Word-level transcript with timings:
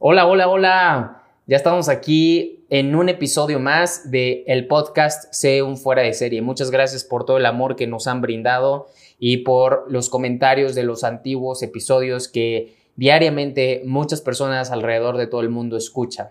Hola, 0.00 0.28
hola, 0.28 0.48
hola. 0.48 1.22
Ya 1.48 1.56
estamos 1.56 1.88
aquí 1.88 2.64
en 2.70 2.94
un 2.94 3.08
episodio 3.08 3.58
más 3.58 4.12
de 4.12 4.44
el 4.46 4.68
podcast 4.68 5.24
Sé 5.34 5.60
un 5.60 5.76
fuera 5.76 6.02
de 6.02 6.12
serie. 6.12 6.40
Muchas 6.40 6.70
gracias 6.70 7.02
por 7.02 7.24
todo 7.24 7.36
el 7.36 7.46
amor 7.46 7.74
que 7.74 7.88
nos 7.88 8.06
han 8.06 8.20
brindado 8.20 8.86
y 9.18 9.38
por 9.38 9.90
los 9.90 10.08
comentarios 10.08 10.76
de 10.76 10.84
los 10.84 11.02
antiguos 11.02 11.64
episodios 11.64 12.28
que 12.28 12.76
diariamente 12.94 13.82
muchas 13.86 14.20
personas 14.20 14.70
alrededor 14.70 15.16
de 15.16 15.26
todo 15.26 15.40
el 15.40 15.48
mundo 15.48 15.76
escuchan. 15.76 16.28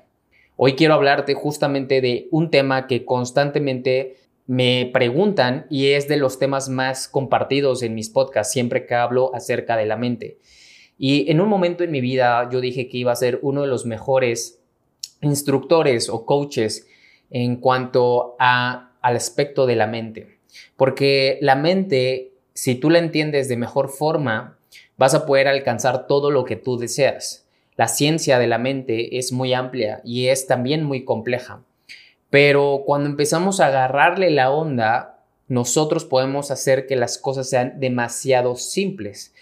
Hoy 0.55 0.75
quiero 0.75 0.93
hablarte 0.93 1.33
justamente 1.33 1.99
de 1.99 2.29
un 2.31 2.49
tema 2.49 2.88
que 2.88 3.03
constantemente 3.03 4.15
me 4.45 4.89
preguntan 4.93 5.67
y 5.69 5.88
es 5.88 6.07
de 6.07 6.15
los 6.15 6.39
temas 6.39 6.69
más 6.69 7.09
compartidos 7.09 7.83
en 7.83 7.95
mis 7.95 8.09
podcasts 8.09 8.53
siempre 8.53 8.85
que 8.85 8.95
hablo 8.95 9.35
acerca 9.35 9.75
de 9.75 9.88
la 9.88 9.97
mente. 9.97 10.38
Y 10.98 11.30
en 11.30 11.42
un 11.42 11.50
momento 11.50 11.84
en 11.84 11.92
mi 11.92 12.02
vida 12.02 12.50
yo 12.52 12.62
dije 12.62 12.90
que 12.90 12.98
iba 12.98 13.12
a 13.12 13.16
ser 13.16 13.40
uno 13.42 13.62
de 13.62 13.67
los 13.67 13.86
mejores 13.86 14.59
instructores 15.22 16.09
o 16.09 16.26
coaches 16.26 16.88
en 17.30 17.58
cuanto 17.58 18.36
a, 18.40 18.92
al 19.02 19.16
aspecto 19.16 19.66
de 19.66 19.75
la 19.75 19.88
mente. 19.88 20.40
Porque 20.75 21.38
la 21.42 21.56
mente, 21.56 22.34
si 22.53 22.75
tú 22.75 22.90
la 22.90 23.00
entiendes 23.00 23.48
de 23.48 23.58
mejor 23.58 23.90
forma, 23.90 24.58
vas 24.98 25.14
a 25.14 25.25
poder 25.25 25.48
alcanzar 25.48 26.08
todo 26.08 26.31
lo 26.31 26.45
que 26.45 26.56
tú 26.56 26.78
deseas. 26.78 27.48
La 27.75 27.88
ciencia 27.88 28.40
de 28.40 28.48
la 28.48 28.58
mente 28.58 29.20
es 29.20 29.31
muy 29.31 29.53
amplia 29.53 30.02
y 30.03 30.28
es 30.28 30.48
también 30.48 30.84
muy 30.84 31.06
compleja. 31.06 31.62
Pero 32.30 32.84
cuando 32.86 33.08
empezamos 33.08 33.59
a 33.59 33.68
agarrarle 33.68 34.31
la 34.31 34.52
onda, 34.52 35.23
nosotros 35.48 36.03
podemos 36.03 36.52
hacer 36.52 36.88
que 36.88 36.95
las 36.95 37.18
cosas 37.18 37.50
sean 37.50 37.80
demasiado 37.80 38.56
simples 38.56 39.34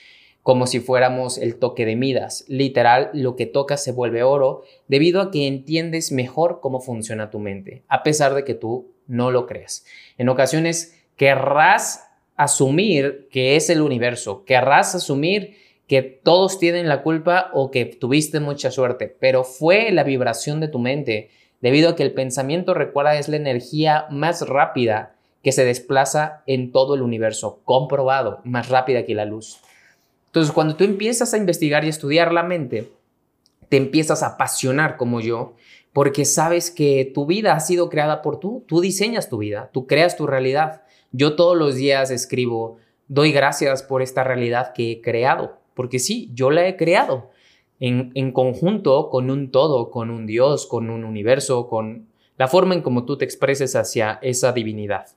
como 0.45 0.67
si 0.67 0.79
fuéramos 0.79 1.39
el 1.39 1.55
toque 1.55 1.87
de 1.87 1.95
Midas. 1.95 2.45
Literal, 2.47 3.09
lo 3.13 3.35
que 3.35 3.47
tocas 3.47 3.83
se 3.83 3.91
vuelve 3.91 4.21
oro 4.21 4.61
debido 4.87 5.19
a 5.19 5.31
que 5.31 5.47
entiendes 5.47 6.11
mejor 6.11 6.59
cómo 6.61 6.81
funciona 6.81 7.31
tu 7.31 7.39
mente, 7.39 7.81
a 7.87 8.03
pesar 8.03 8.35
de 8.35 8.43
que 8.43 8.53
tú 8.53 8.93
no 9.07 9.31
lo 9.31 9.47
creas. 9.47 9.87
En 10.19 10.29
ocasiones 10.29 11.03
querrás 11.15 12.07
asumir 12.35 13.27
que 13.31 13.55
es 13.55 13.71
el 13.71 13.81
universo, 13.81 14.45
querrás 14.45 14.93
asumir 14.93 15.55
que 15.87 16.03
todos 16.03 16.59
tienen 16.59 16.87
la 16.87 17.01
culpa 17.01 17.49
o 17.51 17.71
que 17.71 17.85
tuviste 17.85 18.39
mucha 18.39 18.69
suerte, 18.69 19.17
pero 19.19 19.45
fue 19.45 19.91
la 19.91 20.03
vibración 20.03 20.59
de 20.59 20.67
tu 20.67 20.77
mente, 20.77 21.31
debido 21.59 21.89
a 21.89 21.95
que 21.95 22.03
el 22.03 22.13
pensamiento, 22.13 22.75
recuerda, 22.75 23.17
es 23.17 23.29
la 23.29 23.37
energía 23.37 24.05
más 24.11 24.47
rápida 24.47 25.15
que 25.41 25.51
se 25.51 25.65
desplaza 25.65 26.43
en 26.45 26.71
todo 26.71 26.93
el 26.93 27.01
universo, 27.01 27.61
comprobado, 27.65 28.41
más 28.43 28.69
rápida 28.69 29.07
que 29.07 29.15
la 29.15 29.25
luz. 29.25 29.59
Entonces, 30.35 30.53
cuando 30.53 30.75
tú 30.75 30.83
empiezas 30.83 31.33
a 31.33 31.37
investigar 31.37 31.85
y 31.85 31.87
estudiar 31.87 32.33
la 32.33 32.43
mente, 32.43 32.91
te 33.69 33.77
empiezas 33.77 34.21
a 34.21 34.33
apasionar 34.33 34.97
como 34.97 35.21
yo, 35.21 35.53
porque 35.93 36.25
sabes 36.25 36.71
que 36.71 37.09
tu 37.13 37.25
vida 37.25 37.53
ha 37.53 37.61
sido 37.61 37.89
creada 37.89 38.21
por 38.21 38.41
tú, 38.41 38.65
tú 38.67 38.81
diseñas 38.81 39.29
tu 39.29 39.37
vida, 39.37 39.69
tú 39.71 39.87
creas 39.87 40.17
tu 40.17 40.27
realidad. 40.27 40.81
Yo 41.13 41.37
todos 41.37 41.55
los 41.55 41.75
días 41.75 42.11
escribo, 42.11 42.79
doy 43.07 43.31
gracias 43.31 43.81
por 43.81 44.01
esta 44.01 44.25
realidad 44.25 44.73
que 44.73 44.91
he 44.91 45.01
creado, 45.01 45.57
porque 45.73 45.99
sí, 45.99 46.29
yo 46.33 46.51
la 46.51 46.67
he 46.67 46.75
creado 46.75 47.29
en, 47.79 48.11
en 48.13 48.33
conjunto 48.33 49.09
con 49.09 49.31
un 49.31 49.51
todo, 49.51 49.89
con 49.89 50.09
un 50.09 50.25
Dios, 50.25 50.67
con 50.67 50.89
un 50.89 51.05
universo, 51.05 51.69
con 51.69 52.09
la 52.37 52.49
forma 52.49 52.73
en 52.73 52.81
cómo 52.81 53.05
tú 53.05 53.17
te 53.17 53.23
expreses 53.23 53.73
hacia 53.77 54.19
esa 54.21 54.51
divinidad. 54.51 55.07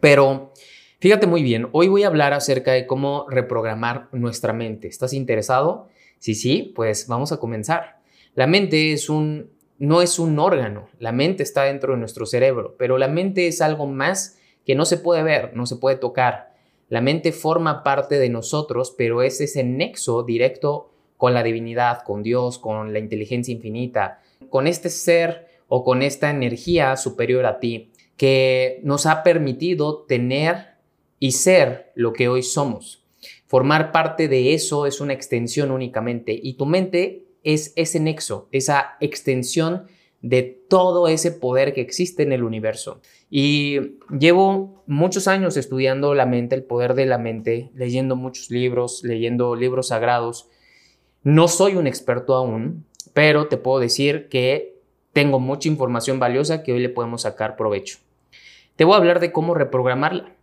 Pero 0.00 0.52
Fíjate 1.00 1.26
muy 1.26 1.42
bien, 1.42 1.70
hoy 1.72 1.88
voy 1.88 2.02
a 2.02 2.08
hablar 2.08 2.34
acerca 2.34 2.72
de 2.72 2.86
cómo 2.86 3.24
reprogramar 3.30 4.10
nuestra 4.12 4.52
mente. 4.52 4.86
¿Estás 4.86 5.14
interesado? 5.14 5.88
Si 6.18 6.34
sí, 6.34 6.74
pues 6.76 7.06
vamos 7.06 7.32
a 7.32 7.38
comenzar. 7.38 8.00
La 8.34 8.46
mente 8.46 8.92
es 8.92 9.08
un, 9.08 9.48
no 9.78 10.02
es 10.02 10.18
un 10.18 10.38
órgano, 10.38 10.90
la 10.98 11.10
mente 11.10 11.42
está 11.42 11.62
dentro 11.62 11.94
de 11.94 12.00
nuestro 12.00 12.26
cerebro, 12.26 12.74
pero 12.78 12.98
la 12.98 13.08
mente 13.08 13.46
es 13.46 13.62
algo 13.62 13.86
más 13.86 14.38
que 14.66 14.74
no 14.74 14.84
se 14.84 14.98
puede 14.98 15.22
ver, 15.22 15.56
no 15.56 15.64
se 15.64 15.76
puede 15.76 15.96
tocar. 15.96 16.52
La 16.90 17.00
mente 17.00 17.32
forma 17.32 17.82
parte 17.82 18.18
de 18.18 18.28
nosotros, 18.28 18.94
pero 18.96 19.22
es 19.22 19.40
ese 19.40 19.64
nexo 19.64 20.22
directo 20.22 20.90
con 21.16 21.32
la 21.32 21.42
divinidad, 21.42 22.02
con 22.02 22.22
Dios, 22.22 22.58
con 22.58 22.92
la 22.92 22.98
inteligencia 22.98 23.54
infinita, 23.54 24.20
con 24.50 24.66
este 24.66 24.90
ser 24.90 25.48
o 25.66 25.82
con 25.82 26.02
esta 26.02 26.28
energía 26.28 26.98
superior 26.98 27.46
a 27.46 27.58
ti 27.58 27.90
que 28.18 28.80
nos 28.82 29.06
ha 29.06 29.22
permitido 29.22 30.02
tener 30.02 30.69
y 31.20 31.32
ser 31.32 31.92
lo 31.94 32.12
que 32.12 32.28
hoy 32.28 32.42
somos. 32.42 33.04
Formar 33.46 33.92
parte 33.92 34.26
de 34.26 34.54
eso 34.54 34.86
es 34.86 35.00
una 35.00 35.12
extensión 35.12 35.70
únicamente 35.70 36.38
y 36.40 36.54
tu 36.54 36.66
mente 36.66 37.26
es 37.44 37.72
ese 37.76 38.00
nexo, 38.00 38.48
esa 38.50 38.96
extensión 39.00 39.86
de 40.22 40.42
todo 40.42 41.08
ese 41.08 41.30
poder 41.30 41.72
que 41.72 41.80
existe 41.80 42.22
en 42.22 42.32
el 42.32 42.42
universo. 42.42 43.00
Y 43.30 43.98
llevo 44.18 44.82
muchos 44.86 45.28
años 45.28 45.56
estudiando 45.56 46.14
la 46.14 46.26
mente, 46.26 46.54
el 46.54 46.64
poder 46.64 46.94
de 46.94 47.06
la 47.06 47.18
mente, 47.18 47.70
leyendo 47.74 48.16
muchos 48.16 48.50
libros, 48.50 49.02
leyendo 49.04 49.54
libros 49.54 49.88
sagrados. 49.88 50.48
No 51.22 51.48
soy 51.48 51.76
un 51.76 51.86
experto 51.86 52.34
aún, 52.34 52.86
pero 53.14 53.48
te 53.48 53.56
puedo 53.56 53.78
decir 53.78 54.28
que 54.28 54.80
tengo 55.12 55.40
mucha 55.40 55.68
información 55.68 56.18
valiosa 56.18 56.62
que 56.62 56.72
hoy 56.72 56.80
le 56.80 56.88
podemos 56.88 57.22
sacar 57.22 57.56
provecho. 57.56 57.98
Te 58.76 58.84
voy 58.84 58.94
a 58.94 58.98
hablar 58.98 59.20
de 59.20 59.32
cómo 59.32 59.54
reprogramarla 59.54 60.36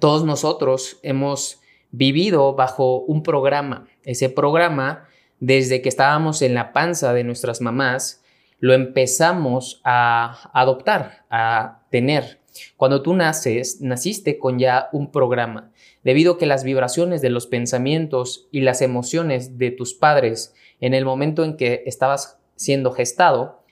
todos 0.00 0.24
nosotros 0.24 0.98
hemos 1.02 1.60
vivido 1.90 2.54
bajo 2.54 3.00
un 3.00 3.22
programa. 3.22 3.86
Ese 4.04 4.28
programa, 4.28 5.08
desde 5.40 5.82
que 5.82 5.88
estábamos 5.88 6.42
en 6.42 6.54
la 6.54 6.72
panza 6.72 7.12
de 7.12 7.24
nuestras 7.24 7.60
mamás, 7.60 8.22
lo 8.58 8.74
empezamos 8.74 9.80
a 9.84 10.50
adoptar, 10.52 11.24
a 11.30 11.82
tener. 11.90 12.40
Cuando 12.76 13.02
tú 13.02 13.14
naces, 13.14 13.80
naciste 13.80 14.38
con 14.38 14.58
ya 14.58 14.88
un 14.92 15.10
programa, 15.10 15.70
debido 16.02 16.34
a 16.34 16.38
que 16.38 16.46
las 16.46 16.64
vibraciones 16.64 17.20
de 17.20 17.30
los 17.30 17.46
pensamientos 17.46 18.48
y 18.50 18.60
las 18.60 18.80
emociones 18.80 19.58
de 19.58 19.70
tus 19.70 19.94
padres 19.94 20.54
en 20.80 20.94
el 20.94 21.04
momento 21.04 21.44
en 21.44 21.56
que 21.56 21.82
estabas 21.86 22.38
siendo 22.54 22.92
gestado, 22.92 23.62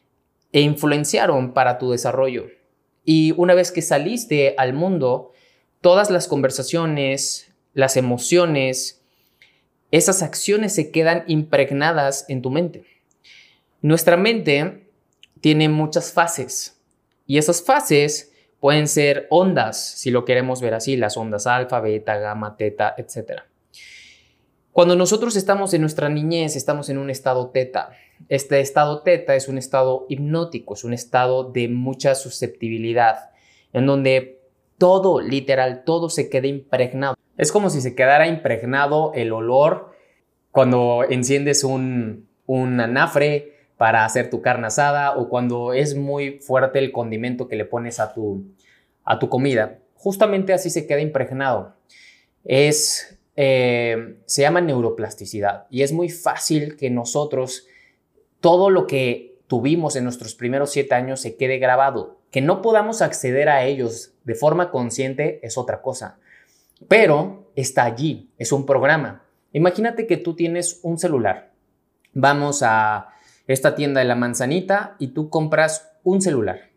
e 0.52 0.60
influenciaron 0.60 1.52
para 1.52 1.78
tu 1.78 1.90
desarrollo. 1.90 2.46
Y 3.04 3.34
una 3.36 3.54
vez 3.54 3.72
que 3.72 3.82
saliste 3.82 4.54
al 4.56 4.72
mundo, 4.72 5.32
todas 5.84 6.08
las 6.08 6.28
conversaciones, 6.28 7.52
las 7.74 7.98
emociones, 7.98 9.02
esas 9.90 10.22
acciones 10.22 10.74
se 10.74 10.90
quedan 10.90 11.24
impregnadas 11.26 12.24
en 12.30 12.40
tu 12.40 12.50
mente. 12.50 12.84
Nuestra 13.82 14.16
mente 14.16 14.88
tiene 15.42 15.68
muchas 15.68 16.10
fases 16.10 16.80
y 17.26 17.36
esas 17.36 17.62
fases 17.62 18.32
pueden 18.60 18.88
ser 18.88 19.26
ondas, 19.28 19.78
si 19.78 20.10
lo 20.10 20.24
queremos 20.24 20.62
ver 20.62 20.72
así, 20.72 20.96
las 20.96 21.18
ondas 21.18 21.46
alfa, 21.46 21.80
beta, 21.80 22.16
gamma, 22.16 22.56
teta, 22.56 22.94
etc. 22.96 23.42
Cuando 24.72 24.96
nosotros 24.96 25.36
estamos 25.36 25.74
en 25.74 25.82
nuestra 25.82 26.08
niñez, 26.08 26.56
estamos 26.56 26.88
en 26.88 26.96
un 26.96 27.10
estado 27.10 27.50
teta. 27.50 27.90
Este 28.30 28.60
estado 28.60 29.02
teta 29.02 29.34
es 29.34 29.48
un 29.48 29.58
estado 29.58 30.06
hipnótico, 30.08 30.72
es 30.72 30.84
un 30.84 30.94
estado 30.94 31.52
de 31.52 31.68
mucha 31.68 32.14
susceptibilidad, 32.14 33.32
en 33.74 33.84
donde 33.84 34.43
todo, 34.84 35.22
literal, 35.22 35.82
todo 35.84 36.10
se 36.10 36.28
queda 36.28 36.46
impregnado. 36.46 37.16
Es 37.38 37.50
como 37.50 37.70
si 37.70 37.80
se 37.80 37.94
quedara 37.94 38.28
impregnado 38.28 39.12
el 39.14 39.32
olor 39.32 39.94
cuando 40.50 41.06
enciendes 41.08 41.64
un, 41.64 42.28
un 42.44 42.78
anafre 42.78 43.54
para 43.78 44.04
hacer 44.04 44.28
tu 44.28 44.42
carne 44.42 44.66
asada 44.66 45.16
o 45.16 45.30
cuando 45.30 45.72
es 45.72 45.96
muy 45.96 46.38
fuerte 46.40 46.80
el 46.80 46.92
condimento 46.92 47.48
que 47.48 47.56
le 47.56 47.64
pones 47.64 47.98
a 47.98 48.12
tu, 48.12 48.44
a 49.06 49.18
tu 49.18 49.30
comida. 49.30 49.78
Justamente 49.94 50.52
así 50.52 50.68
se 50.68 50.86
queda 50.86 51.00
impregnado. 51.00 51.76
Es, 52.44 53.18
eh, 53.36 54.18
se 54.26 54.42
llama 54.42 54.60
neuroplasticidad 54.60 55.64
y 55.70 55.80
es 55.80 55.92
muy 55.94 56.10
fácil 56.10 56.76
que 56.76 56.90
nosotros 56.90 57.66
todo 58.40 58.68
lo 58.68 58.86
que 58.86 59.38
tuvimos 59.46 59.96
en 59.96 60.04
nuestros 60.04 60.34
primeros 60.34 60.72
siete 60.72 60.94
años 60.94 61.20
se 61.20 61.36
quede 61.38 61.56
grabado. 61.56 62.13
Que 62.34 62.40
no 62.40 62.62
podamos 62.62 63.00
acceder 63.00 63.48
a 63.48 63.64
ellos 63.64 64.12
de 64.24 64.34
forma 64.34 64.72
consciente 64.72 65.38
es 65.46 65.56
otra 65.56 65.82
cosa. 65.82 66.18
Pero 66.88 67.52
está 67.54 67.84
allí, 67.84 68.32
es 68.38 68.50
un 68.50 68.66
programa. 68.66 69.22
Imagínate 69.52 70.08
que 70.08 70.16
tú 70.16 70.34
tienes 70.34 70.80
un 70.82 70.98
celular. 70.98 71.52
Vamos 72.12 72.64
a 72.64 73.10
esta 73.46 73.76
tienda 73.76 74.00
de 74.00 74.06
la 74.06 74.16
manzanita 74.16 74.96
y 74.98 75.14
tú 75.14 75.30
compras 75.30 75.92
un 76.02 76.20
celular. 76.20 76.72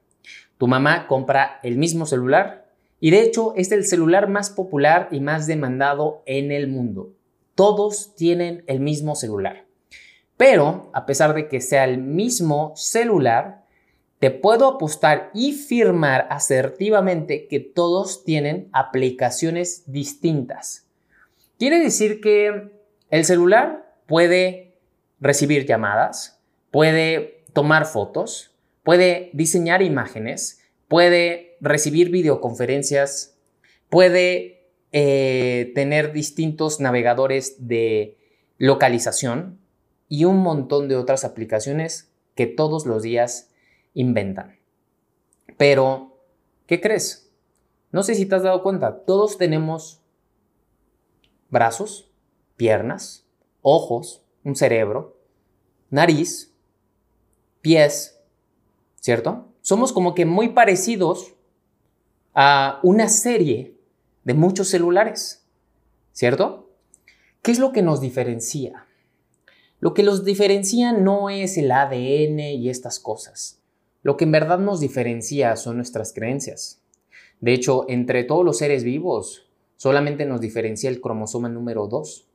Tu 0.60 0.68
mamá 0.68 1.08
compra 1.08 1.60
el 1.64 1.78
mismo 1.78 2.06
celular 2.06 2.68
y 3.00 3.10
de 3.10 3.22
hecho 3.22 3.56
es 3.56 3.72
el 3.72 3.84
celular 3.84 4.30
más 4.30 4.52
popular 4.52 5.08
y 5.10 5.22
más 5.22 5.48
demandado 5.48 6.22
en 6.28 6.52
el 6.52 6.68
mundo. 6.68 7.16
Todos 7.56 8.16
tienen 8.16 8.64
el 8.68 8.80
mismo 8.80 9.16
celular. 9.16 9.66
Pero 10.38 10.92
a 10.94 11.08
pesar 11.08 11.34
de 11.34 11.48
que 11.48 11.62
sea 11.62 11.86
el 11.86 11.98
mismo 11.98 12.74
celular, 12.76 13.66
te 14.20 14.32
puedo 14.32 14.68
apostar 14.68 15.30
y 15.34 15.54
firmar 15.54 16.28
asertivamente 16.30 17.48
que 17.48 17.60
todos 17.60 18.24
tienen 18.24 18.70
aplicaciones 18.72 19.84
distintas. 19.86 20.88
Quiere 21.60 21.80
decir 21.80 22.20
que 22.20 22.72
el 23.10 23.26
celular 23.26 23.96
puede 24.08 24.76
recibir 25.20 25.66
llamadas, 25.66 26.40
puede 26.72 27.44
tomar 27.54 27.86
fotos, 27.86 28.52
puede 28.84 29.30
diseñar 29.34 29.82
imágenes, 29.82 30.62
puede 30.88 31.58
recibir 31.62 32.10
videoconferencias, 32.10 33.36
puede 33.90 34.68
eh, 34.92 35.72
tener 35.76 36.12
distintos 36.14 36.80
navegadores 36.80 37.68
de 37.68 38.18
localización 38.58 39.60
y 40.10 40.26
un 40.26 40.38
montón 40.38 40.88
de 40.88 40.96
otras 40.96 41.24
aplicaciones 41.24 42.10
que 42.36 42.48
todos 42.48 42.86
los 42.86 43.04
días 43.04 43.50
inventan. 43.98 44.60
Pero, 45.58 46.20
¿qué 46.68 46.80
crees? 46.80 47.32
No 47.92 48.04
sé 48.04 48.14
si 48.14 48.28
te 48.28 48.36
has 48.36 48.44
dado 48.44 48.62
cuenta, 48.62 49.04
todos 49.06 49.38
tenemos 49.38 50.02
brazos, 51.50 52.12
piernas, 52.56 53.26
ojos, 53.62 54.24
un 54.44 54.56
cerebro, 54.56 55.18
nariz, 55.90 56.54
pies, 57.62 58.22
¿cierto? 59.00 59.48
Somos 59.62 59.92
como 59.92 60.14
que 60.14 60.26
muy 60.26 60.50
parecidos 60.50 61.34
a 62.36 62.80
una 62.84 63.10
serie 63.10 63.76
de 64.26 64.34
muchos 64.36 64.68
celulares, 64.68 65.44
¿cierto? 66.12 66.70
¿Qué 67.42 67.52
es 67.52 67.58
lo 67.58 67.72
que 67.72 67.82
nos 67.82 68.00
diferencia? 68.00 68.86
Lo 69.80 69.96
que 69.96 70.04
los 70.04 70.24
diferencia 70.24 70.92
no 70.92 71.32
es 71.32 71.58
el 71.58 71.72
ADN 71.72 72.40
y 72.40 72.70
estas 72.70 73.00
cosas. 73.00 73.58
Lo 74.08 74.16
que 74.16 74.24
en 74.24 74.32
verdad 74.32 74.60
nos 74.60 74.80
diferencia 74.80 75.54
son 75.58 75.76
nuestras 75.76 76.14
creencias. 76.14 76.82
De 77.42 77.52
hecho, 77.52 77.84
entre 77.90 78.24
todos 78.24 78.46
los 78.46 78.58
seres 78.58 78.86
vivos, 78.86 79.52
solamente 79.76 80.26
nos 80.26 80.40
diferencia 80.40 80.90
el 80.90 81.02
cromosoma 81.02 81.50
número 81.50 81.88
2. 81.88 82.26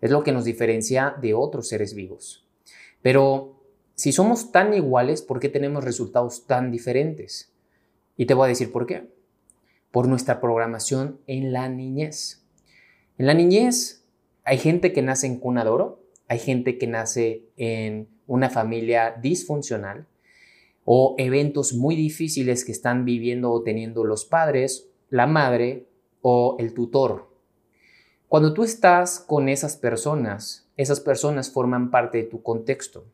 Es 0.00 0.10
lo 0.10 0.24
que 0.24 0.32
nos 0.32 0.44
diferencia 0.44 1.14
de 1.22 1.32
otros 1.32 1.68
seres 1.68 1.94
vivos. 1.94 2.44
Pero 3.02 3.62
si 3.94 4.10
somos 4.10 4.50
tan 4.50 4.74
iguales, 4.74 5.22
¿por 5.22 5.38
qué 5.38 5.48
tenemos 5.48 5.84
resultados 5.84 6.48
tan 6.48 6.72
diferentes? 6.72 7.52
Y 8.16 8.26
te 8.26 8.34
voy 8.34 8.46
a 8.46 8.48
decir 8.48 8.72
por 8.72 8.86
qué. 8.86 9.08
Por 9.92 10.08
nuestra 10.08 10.40
programación 10.40 11.20
en 11.28 11.52
la 11.52 11.68
niñez. 11.68 12.42
En 13.16 13.28
la 13.28 13.34
niñez 13.34 14.04
hay 14.42 14.58
gente 14.58 14.92
que 14.92 15.02
nace 15.02 15.28
en 15.28 15.38
cuna 15.38 15.62
de 15.62 15.70
oro 15.70 16.02
hay 16.26 16.38
gente 16.38 16.78
que 16.78 16.86
nace 16.86 17.44
en 17.56 18.08
una 18.26 18.48
familia 18.48 19.14
disfuncional 19.20 20.08
o 20.84 21.14
eventos 21.18 21.74
muy 21.74 21.96
difíciles 21.96 22.64
que 22.64 22.72
están 22.72 23.04
viviendo 23.04 23.50
o 23.50 23.62
teniendo 23.62 24.04
los 24.04 24.24
padres, 24.24 24.88
la 25.10 25.26
madre 25.26 25.86
o 26.20 26.56
el 26.58 26.74
tutor. 26.74 27.30
Cuando 28.28 28.54
tú 28.54 28.64
estás 28.64 29.20
con 29.20 29.48
esas 29.48 29.76
personas, 29.76 30.68
esas 30.76 31.00
personas 31.00 31.50
forman 31.50 31.90
parte 31.90 32.18
de 32.18 32.24
tu 32.24 32.42
contexto 32.42 33.04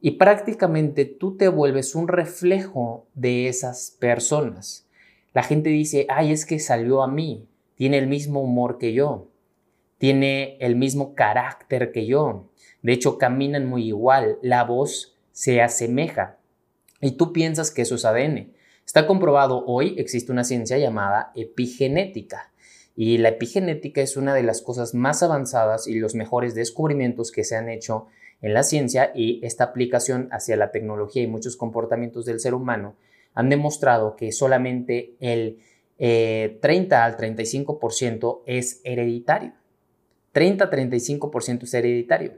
y 0.00 0.12
prácticamente 0.12 1.04
tú 1.04 1.36
te 1.36 1.48
vuelves 1.48 1.94
un 1.94 2.08
reflejo 2.08 3.06
de 3.14 3.48
esas 3.48 3.96
personas. 3.98 4.88
La 5.34 5.42
gente 5.42 5.70
dice, 5.70 6.06
ay, 6.08 6.32
es 6.32 6.46
que 6.46 6.58
salió 6.58 7.02
a 7.02 7.08
mí, 7.08 7.46
tiene 7.74 7.98
el 7.98 8.06
mismo 8.06 8.42
humor 8.42 8.78
que 8.78 8.92
yo 8.92 9.28
tiene 9.98 10.56
el 10.60 10.76
mismo 10.76 11.14
carácter 11.14 11.92
que 11.92 12.06
yo. 12.06 12.48
De 12.82 12.92
hecho, 12.92 13.18
caminan 13.18 13.66
muy 13.66 13.86
igual, 13.88 14.38
la 14.42 14.64
voz 14.64 15.16
se 15.32 15.60
asemeja. 15.60 16.37
Y 17.00 17.12
tú 17.12 17.32
piensas 17.32 17.70
que 17.70 17.82
eso 17.82 17.94
es 17.94 18.04
ADN. 18.04 18.52
Está 18.84 19.06
comprobado 19.06 19.64
hoy, 19.66 19.94
existe 19.98 20.32
una 20.32 20.44
ciencia 20.44 20.78
llamada 20.78 21.32
epigenética. 21.36 22.52
Y 22.96 23.18
la 23.18 23.28
epigenética 23.28 24.00
es 24.00 24.16
una 24.16 24.34
de 24.34 24.42
las 24.42 24.62
cosas 24.62 24.94
más 24.94 25.22
avanzadas 25.22 25.86
y 25.86 25.98
los 25.98 26.14
mejores 26.14 26.54
descubrimientos 26.54 27.30
que 27.30 27.44
se 27.44 27.56
han 27.56 27.68
hecho 27.68 28.06
en 28.40 28.54
la 28.54 28.62
ciencia 28.62 29.12
y 29.14 29.44
esta 29.44 29.64
aplicación 29.64 30.28
hacia 30.32 30.56
la 30.56 30.70
tecnología 30.70 31.22
y 31.22 31.26
muchos 31.26 31.56
comportamientos 31.56 32.24
del 32.24 32.40
ser 32.40 32.54
humano 32.54 32.96
han 33.34 33.48
demostrado 33.48 34.16
que 34.16 34.32
solamente 34.32 35.14
el 35.20 35.58
30 35.98 35.98
eh, 35.98 37.00
al 37.00 37.16
35% 37.16 38.42
es 38.46 38.80
hereditario. 38.84 39.52
30-35% 40.34 41.64
es 41.64 41.74
hereditario 41.74 42.32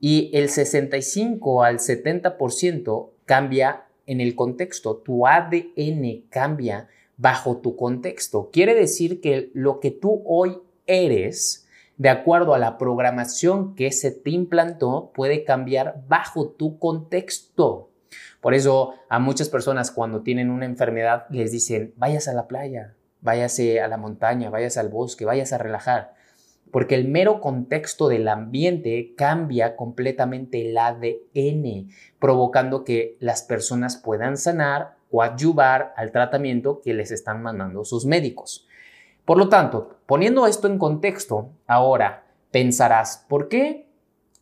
y 0.00 0.30
el 0.34 0.48
65 0.48 1.62
al 1.62 1.78
70% 1.78 3.10
cambia 3.24 3.86
en 4.06 4.20
el 4.20 4.34
contexto. 4.34 4.96
Tu 4.96 5.26
ADN 5.26 6.24
cambia 6.28 6.88
bajo 7.16 7.58
tu 7.58 7.76
contexto. 7.76 8.50
Quiere 8.52 8.74
decir 8.74 9.20
que 9.20 9.50
lo 9.54 9.80
que 9.80 9.90
tú 9.90 10.22
hoy 10.26 10.58
eres, 10.86 11.66
de 11.96 12.08
acuerdo 12.08 12.54
a 12.54 12.58
la 12.58 12.76
programación 12.76 13.74
que 13.74 13.92
se 13.92 14.10
te 14.10 14.30
implantó, 14.30 15.12
puede 15.14 15.44
cambiar 15.44 16.04
bajo 16.08 16.48
tu 16.48 16.78
contexto. 16.78 17.90
Por 18.40 18.54
eso 18.54 18.94
a 19.08 19.18
muchas 19.18 19.48
personas 19.48 19.90
cuando 19.90 20.22
tienen 20.22 20.50
una 20.50 20.66
enfermedad 20.66 21.26
les 21.30 21.52
dicen, 21.52 21.94
vayas 21.96 22.28
a 22.28 22.34
la 22.34 22.46
playa, 22.46 22.94
váyase 23.20 23.80
a 23.80 23.88
la 23.88 23.96
montaña, 23.96 24.50
vayas 24.50 24.76
al 24.76 24.88
bosque, 24.88 25.24
vayas 25.24 25.52
a 25.52 25.58
relajar 25.58 26.14
porque 26.74 26.96
el 26.96 27.06
mero 27.06 27.40
contexto 27.40 28.08
del 28.08 28.26
ambiente 28.26 29.14
cambia 29.16 29.76
completamente 29.76 30.68
el 30.68 30.76
ADN, 30.76 31.88
provocando 32.18 32.82
que 32.82 33.16
las 33.20 33.44
personas 33.44 33.96
puedan 33.96 34.36
sanar 34.36 34.96
o 35.12 35.22
ayudar 35.22 35.94
al 35.96 36.10
tratamiento 36.10 36.80
que 36.80 36.92
les 36.92 37.12
están 37.12 37.44
mandando 37.44 37.84
sus 37.84 38.06
médicos. 38.06 38.66
Por 39.24 39.38
lo 39.38 39.48
tanto, 39.48 39.98
poniendo 40.06 40.48
esto 40.48 40.66
en 40.66 40.78
contexto, 40.78 41.50
ahora 41.68 42.24
pensarás, 42.50 43.24
¿por 43.28 43.46
qué 43.48 43.86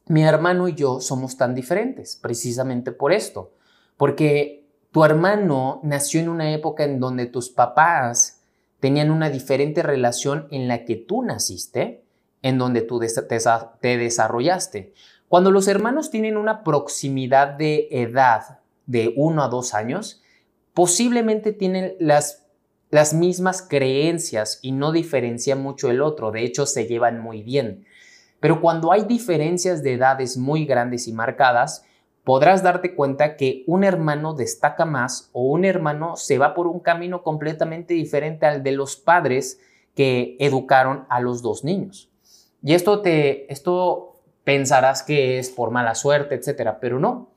mi 0.07 0.23
hermano 0.23 0.69
y 0.69 0.75
yo 0.75 1.03
somos 1.03 1.37
tan 1.37 1.55
diferentes? 1.55 2.17
Precisamente 2.17 2.93
por 2.93 3.13
esto, 3.13 3.53
porque 3.99 4.65
tu 4.91 5.05
hermano 5.05 5.81
nació 5.83 6.23
en 6.23 6.31
una 6.31 6.55
época 6.55 6.85
en 6.85 6.99
donde 6.99 7.27
tus 7.27 7.51
papás 7.51 8.41
tenían 8.81 9.11
una 9.11 9.29
diferente 9.29 9.83
relación 9.83 10.49
en 10.51 10.67
la 10.67 10.87
que 10.87 10.97
tú 10.97 11.23
naciste 11.23 12.02
en 12.43 12.59
donde 12.59 12.83
tú 12.83 13.01
te 13.01 13.99
desarrollaste. 13.99 14.93
Cuando 15.29 15.51
los 15.51 15.67
hermanos 15.69 16.11
tienen 16.11 16.37
una 16.37 16.63
proximidad 16.63 17.49
de 17.49 17.89
edad 17.91 18.59
de 18.87 19.15
uno 19.17 19.43
a 19.43 19.49
dos 19.49 19.73
años, 19.73 20.23
posiblemente 20.75 21.53
tienen 21.53 21.95
las, 21.99 22.45
las 22.91 23.15
mismas 23.15 23.63
creencias 23.63 24.59
y 24.61 24.73
no 24.73 24.93
diferencian 24.93 25.63
mucho 25.63 25.91
el 25.91 26.03
otro, 26.03 26.33
de 26.33 26.45
hecho 26.45 26.67
se 26.67 26.87
llevan 26.87 27.21
muy 27.21 27.43
bien. 27.43 27.87
Pero 28.41 28.61
cuando 28.61 28.93
hay 28.93 29.05
diferencias 29.05 29.83
de 29.83 29.95
edades 29.95 30.37
muy 30.37 30.67
grandes 30.67 31.09
y 31.09 31.13
marcadas, 31.13 31.85
podrás 32.25 32.63
darte 32.63 32.95
cuenta 32.95 33.37
que 33.37 33.65
un 33.67 33.85
hermano 33.85 34.35
destaca 34.35 34.85
más 34.85 35.31
o 35.33 35.47
un 35.47 35.65
hermano 35.65 36.17
se 36.17 36.39
va 36.39 36.55
por 36.55 36.67
un 36.67 36.81
camino 36.81 37.23
completamente 37.23 37.95
diferente 37.95 38.47
al 38.47 38.63
de 38.63 38.73
los 38.73 38.97
padres 38.97 39.61
que 39.95 40.37
educaron 40.39 41.07
a 41.09 41.21
los 41.21 41.41
dos 41.43 41.65
niños. 41.65 42.12
Y 42.63 42.75
esto 42.75 43.01
te, 43.01 43.53
esto 43.53 44.21
pensarás 44.45 45.03
que 45.03 45.39
es 45.39 45.51
por 45.51 45.71
mala 45.71 45.95
suerte, 45.95 46.35
etcétera, 46.35 46.79
pero 46.81 46.99
no. 46.99 47.31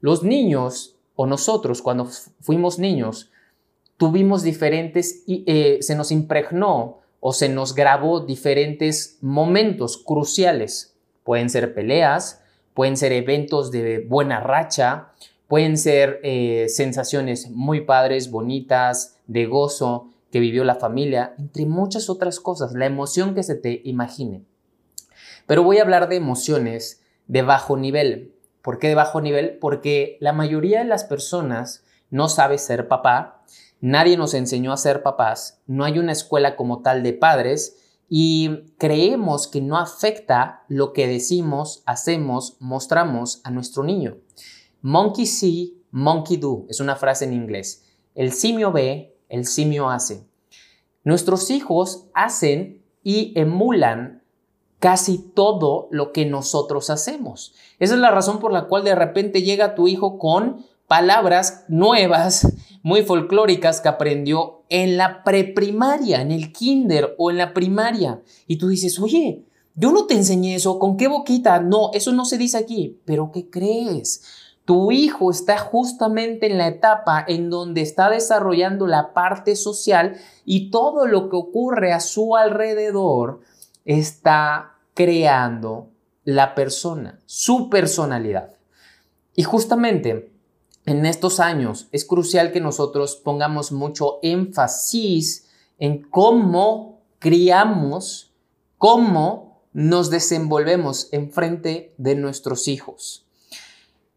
Los 0.00 0.22
niños 0.22 0.96
o 1.16 1.26
nosotros 1.26 1.82
cuando 1.82 2.06
fuimos 2.40 2.78
niños 2.78 3.30
tuvimos 3.96 4.42
diferentes, 4.42 5.24
eh, 5.26 5.78
se 5.80 5.96
nos 5.96 6.12
impregnó 6.12 7.00
o 7.20 7.32
se 7.32 7.48
nos 7.48 7.74
grabó 7.74 8.20
diferentes 8.20 9.18
momentos 9.20 9.98
cruciales. 9.98 10.94
Pueden 11.24 11.50
ser 11.50 11.74
peleas, 11.74 12.42
pueden 12.74 12.96
ser 12.96 13.12
eventos 13.12 13.72
de 13.72 13.98
buena 14.08 14.38
racha, 14.38 15.08
pueden 15.48 15.76
ser 15.76 16.20
eh, 16.22 16.66
sensaciones 16.68 17.50
muy 17.50 17.80
padres, 17.80 18.30
bonitas, 18.30 19.18
de 19.26 19.46
gozo 19.46 20.10
que 20.30 20.40
vivió 20.40 20.62
la 20.62 20.76
familia, 20.76 21.34
entre 21.38 21.66
muchas 21.66 22.08
otras 22.08 22.38
cosas, 22.38 22.72
la 22.74 22.86
emoción 22.86 23.34
que 23.34 23.42
se 23.42 23.56
te 23.56 23.80
imagine. 23.84 24.44
Pero 25.48 25.62
voy 25.62 25.78
a 25.78 25.82
hablar 25.82 26.10
de 26.10 26.16
emociones 26.16 27.00
de 27.26 27.40
bajo 27.40 27.78
nivel. 27.78 28.34
¿Por 28.60 28.78
qué 28.78 28.88
de 28.88 28.94
bajo 28.94 29.22
nivel? 29.22 29.56
Porque 29.58 30.18
la 30.20 30.34
mayoría 30.34 30.80
de 30.80 30.84
las 30.84 31.04
personas 31.04 31.84
no 32.10 32.28
sabe 32.28 32.58
ser 32.58 32.86
papá, 32.86 33.46
nadie 33.80 34.18
nos 34.18 34.34
enseñó 34.34 34.74
a 34.74 34.76
ser 34.76 35.02
papás, 35.02 35.62
no 35.66 35.84
hay 35.84 35.98
una 35.98 36.12
escuela 36.12 36.54
como 36.54 36.82
tal 36.82 37.02
de 37.02 37.14
padres 37.14 37.78
y 38.10 38.74
creemos 38.76 39.48
que 39.48 39.62
no 39.62 39.78
afecta 39.78 40.64
lo 40.68 40.92
que 40.92 41.08
decimos, 41.08 41.82
hacemos, 41.86 42.58
mostramos 42.60 43.40
a 43.42 43.50
nuestro 43.50 43.84
niño. 43.84 44.18
Monkey 44.82 45.24
see, 45.24 45.82
monkey 45.90 46.36
do, 46.36 46.66
es 46.68 46.80
una 46.80 46.94
frase 46.94 47.24
en 47.24 47.32
inglés. 47.32 47.86
El 48.14 48.32
simio 48.32 48.70
ve, 48.70 49.16
el 49.30 49.46
simio 49.46 49.88
hace. 49.88 50.26
Nuestros 51.04 51.50
hijos 51.50 52.04
hacen 52.12 52.82
y 53.02 53.32
emulan 53.34 54.17
casi 54.78 55.18
todo 55.18 55.88
lo 55.90 56.12
que 56.12 56.26
nosotros 56.26 56.90
hacemos. 56.90 57.54
Esa 57.78 57.94
es 57.94 58.00
la 58.00 58.10
razón 58.10 58.38
por 58.38 58.52
la 58.52 58.66
cual 58.66 58.84
de 58.84 58.94
repente 58.94 59.42
llega 59.42 59.74
tu 59.74 59.88
hijo 59.88 60.18
con 60.18 60.64
palabras 60.86 61.64
nuevas, 61.68 62.52
muy 62.82 63.02
folclóricas 63.02 63.80
que 63.80 63.88
aprendió 63.88 64.62
en 64.68 64.96
la 64.96 65.22
preprimaria, 65.24 66.20
en 66.20 66.32
el 66.32 66.52
kinder 66.52 67.14
o 67.18 67.30
en 67.30 67.38
la 67.38 67.54
primaria. 67.54 68.22
Y 68.46 68.56
tú 68.56 68.68
dices, 68.68 68.98
oye, 68.98 69.44
yo 69.74 69.92
no 69.92 70.06
te 70.06 70.14
enseñé 70.14 70.54
eso, 70.54 70.78
¿con 70.78 70.96
qué 70.96 71.08
boquita? 71.08 71.60
No, 71.60 71.90
eso 71.92 72.12
no 72.12 72.24
se 72.24 72.38
dice 72.38 72.58
aquí. 72.58 73.00
Pero 73.04 73.30
¿qué 73.32 73.48
crees? 73.48 74.22
Tu 74.64 74.92
hijo 74.92 75.30
está 75.30 75.56
justamente 75.56 76.46
en 76.46 76.58
la 76.58 76.68
etapa 76.68 77.24
en 77.26 77.48
donde 77.48 77.80
está 77.80 78.10
desarrollando 78.10 78.86
la 78.86 79.14
parte 79.14 79.56
social 79.56 80.16
y 80.44 80.70
todo 80.70 81.06
lo 81.06 81.30
que 81.30 81.36
ocurre 81.36 81.92
a 81.92 82.00
su 82.00 82.36
alrededor 82.36 83.40
está 83.88 84.74
creando 84.92 85.88
la 86.24 86.54
persona, 86.54 87.20
su 87.24 87.70
personalidad. 87.70 88.54
Y 89.34 89.44
justamente 89.44 90.30
en 90.84 91.06
estos 91.06 91.40
años 91.40 91.88
es 91.90 92.04
crucial 92.04 92.52
que 92.52 92.60
nosotros 92.60 93.16
pongamos 93.16 93.72
mucho 93.72 94.18
énfasis 94.22 95.48
en 95.78 96.02
cómo 96.02 97.00
criamos, 97.18 98.34
cómo 98.76 99.62
nos 99.72 100.10
desenvolvemos 100.10 101.08
en 101.12 101.32
frente 101.32 101.94
de 101.96 102.14
nuestros 102.14 102.68
hijos. 102.68 103.26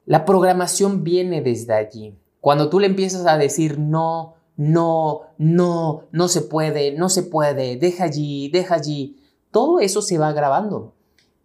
La 0.05 0.25
programación 0.25 1.05
viene 1.05 1.41
desde 1.41 1.73
allí. 1.73 2.17
Cuando 2.41 2.69
tú 2.69 2.81
le 2.81 2.87
empiezas 2.87 3.25
a 3.25 3.37
decir 3.37 3.79
no, 3.79 4.35
no, 4.57 5.21
no, 5.37 6.07
no 6.11 6.27
se 6.27 6.41
puede, 6.41 6.91
no 6.91 7.07
se 7.07 7.23
puede, 7.23 7.77
deja 7.77 8.03
allí, 8.03 8.49
deja 8.49 8.75
allí, 8.75 9.20
todo 9.51 9.79
eso 9.79 10.01
se 10.01 10.17
va 10.17 10.33
grabando. 10.33 10.95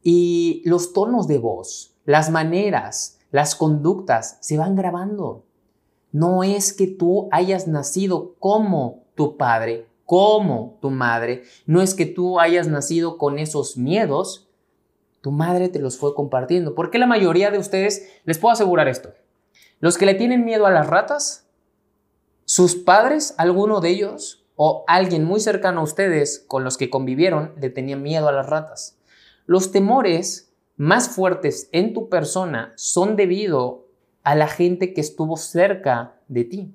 Y 0.02 0.62
los 0.64 0.92
tonos 0.92 1.26
de 1.26 1.38
voz, 1.38 1.94
las 2.04 2.30
maneras, 2.30 3.18
las 3.30 3.54
conductas 3.54 4.38
se 4.40 4.56
van 4.56 4.76
grabando. 4.76 5.44
No 6.12 6.44
es 6.44 6.72
que 6.72 6.86
tú 6.86 7.28
hayas 7.32 7.66
nacido 7.66 8.36
como 8.38 9.04
tu 9.14 9.36
padre, 9.36 9.88
como 10.04 10.78
tu 10.80 10.90
madre. 10.90 11.42
No 11.66 11.82
es 11.82 11.94
que 11.94 12.06
tú 12.06 12.38
hayas 12.40 12.68
nacido 12.68 13.18
con 13.18 13.38
esos 13.38 13.76
miedos. 13.76 14.48
Tu 15.20 15.32
madre 15.32 15.68
te 15.68 15.80
los 15.80 15.98
fue 15.98 16.14
compartiendo. 16.14 16.74
Porque 16.74 16.98
la 16.98 17.06
mayoría 17.06 17.50
de 17.50 17.58
ustedes, 17.58 18.08
les 18.24 18.38
puedo 18.38 18.52
asegurar 18.52 18.88
esto, 18.88 19.12
los 19.80 19.98
que 19.98 20.06
le 20.06 20.14
tienen 20.14 20.44
miedo 20.44 20.64
a 20.66 20.70
las 20.70 20.86
ratas, 20.86 21.48
sus 22.44 22.76
padres, 22.76 23.34
alguno 23.36 23.80
de 23.80 23.90
ellos, 23.90 24.45
o 24.56 24.84
alguien 24.88 25.24
muy 25.24 25.40
cercano 25.40 25.80
a 25.80 25.84
ustedes 25.84 26.44
con 26.48 26.64
los 26.64 26.76
que 26.76 26.90
convivieron 26.90 27.54
le 27.60 27.70
tenía 27.70 27.96
miedo 27.96 28.28
a 28.28 28.32
las 28.32 28.48
ratas. 28.48 28.98
Los 29.46 29.70
temores 29.70 30.52
más 30.76 31.10
fuertes 31.10 31.68
en 31.72 31.94
tu 31.94 32.08
persona 32.08 32.72
son 32.76 33.16
debido 33.16 33.86
a 34.22 34.34
la 34.34 34.48
gente 34.48 34.92
que 34.92 35.00
estuvo 35.00 35.36
cerca 35.36 36.16
de 36.28 36.44
ti. 36.44 36.74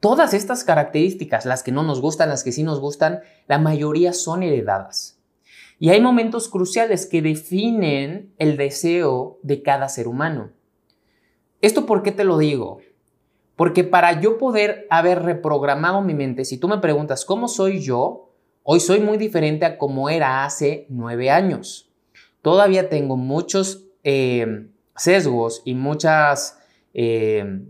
Todas 0.00 0.34
estas 0.34 0.62
características, 0.62 1.44
las 1.44 1.62
que 1.62 1.72
no 1.72 1.82
nos 1.82 2.00
gustan, 2.00 2.28
las 2.28 2.44
que 2.44 2.52
sí 2.52 2.62
nos 2.62 2.80
gustan, 2.80 3.20
la 3.48 3.58
mayoría 3.58 4.12
son 4.12 4.42
heredadas. 4.42 5.18
Y 5.80 5.90
hay 5.90 6.00
momentos 6.00 6.48
cruciales 6.48 7.06
que 7.06 7.22
definen 7.22 8.32
el 8.38 8.56
deseo 8.56 9.38
de 9.42 9.62
cada 9.62 9.88
ser 9.88 10.06
humano. 10.06 10.50
¿Esto 11.60 11.86
por 11.86 12.02
qué 12.02 12.12
te 12.12 12.24
lo 12.24 12.38
digo? 12.38 12.78
Porque 13.58 13.82
para 13.82 14.20
yo 14.20 14.38
poder 14.38 14.86
haber 14.88 15.24
reprogramado 15.24 16.00
mi 16.00 16.14
mente, 16.14 16.44
si 16.44 16.58
tú 16.58 16.68
me 16.68 16.78
preguntas 16.78 17.24
cómo 17.24 17.48
soy 17.48 17.80
yo, 17.80 18.30
hoy 18.62 18.78
soy 18.78 19.00
muy 19.00 19.18
diferente 19.18 19.66
a 19.66 19.78
como 19.78 20.08
era 20.10 20.44
hace 20.44 20.86
nueve 20.88 21.28
años. 21.28 21.90
Todavía 22.40 22.88
tengo 22.88 23.16
muchos 23.16 23.88
eh, 24.04 24.68
sesgos 24.94 25.62
y 25.64 25.74
muchas, 25.74 26.60
eh, 26.94 27.64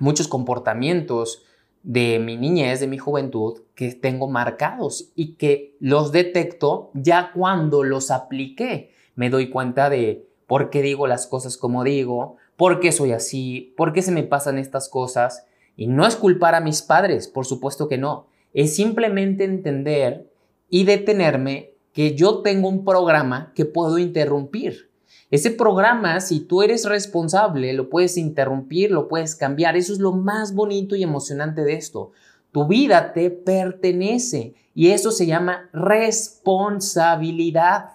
muchos 0.00 0.26
comportamientos 0.26 1.44
de 1.84 2.18
mi 2.18 2.36
niñez, 2.36 2.80
de 2.80 2.88
mi 2.88 2.98
juventud, 2.98 3.60
que 3.76 3.94
tengo 3.94 4.26
marcados 4.26 5.12
y 5.14 5.34
que 5.34 5.76
los 5.78 6.10
detecto 6.10 6.90
ya 6.92 7.30
cuando 7.32 7.84
los 7.84 8.10
apliqué. 8.10 8.90
Me 9.14 9.30
doy 9.30 9.48
cuenta 9.48 9.90
de 9.90 10.26
por 10.48 10.70
qué 10.70 10.82
digo 10.82 11.06
las 11.06 11.28
cosas 11.28 11.56
como 11.56 11.84
digo, 11.84 12.36
por 12.56 12.80
qué 12.80 12.92
soy 12.92 13.12
así, 13.12 13.74
por 13.76 13.92
qué 13.92 14.02
se 14.02 14.12
me 14.12 14.22
pasan 14.22 14.58
estas 14.58 14.88
cosas. 14.88 15.46
Y 15.76 15.86
no 15.86 16.06
es 16.06 16.16
culpar 16.16 16.54
a 16.54 16.60
mis 16.60 16.82
padres, 16.82 17.28
por 17.28 17.46
supuesto 17.46 17.88
que 17.88 17.98
no. 17.98 18.26
Es 18.52 18.76
simplemente 18.76 19.44
entender 19.44 20.30
y 20.70 20.84
detenerme 20.84 21.72
que 21.92 22.14
yo 22.14 22.42
tengo 22.42 22.68
un 22.68 22.84
programa 22.84 23.52
que 23.54 23.64
puedo 23.64 23.98
interrumpir. 23.98 24.90
Ese 25.30 25.50
programa, 25.50 26.20
si 26.20 26.40
tú 26.40 26.62
eres 26.62 26.84
responsable, 26.84 27.72
lo 27.72 27.88
puedes 27.90 28.16
interrumpir, 28.16 28.92
lo 28.92 29.08
puedes 29.08 29.34
cambiar. 29.34 29.76
Eso 29.76 29.92
es 29.92 29.98
lo 29.98 30.12
más 30.12 30.54
bonito 30.54 30.94
y 30.94 31.02
emocionante 31.02 31.62
de 31.62 31.74
esto. 31.74 32.12
Tu 32.52 32.68
vida 32.68 33.12
te 33.12 33.30
pertenece 33.30 34.54
y 34.74 34.90
eso 34.90 35.10
se 35.10 35.26
llama 35.26 35.68
responsabilidad. 35.72 37.93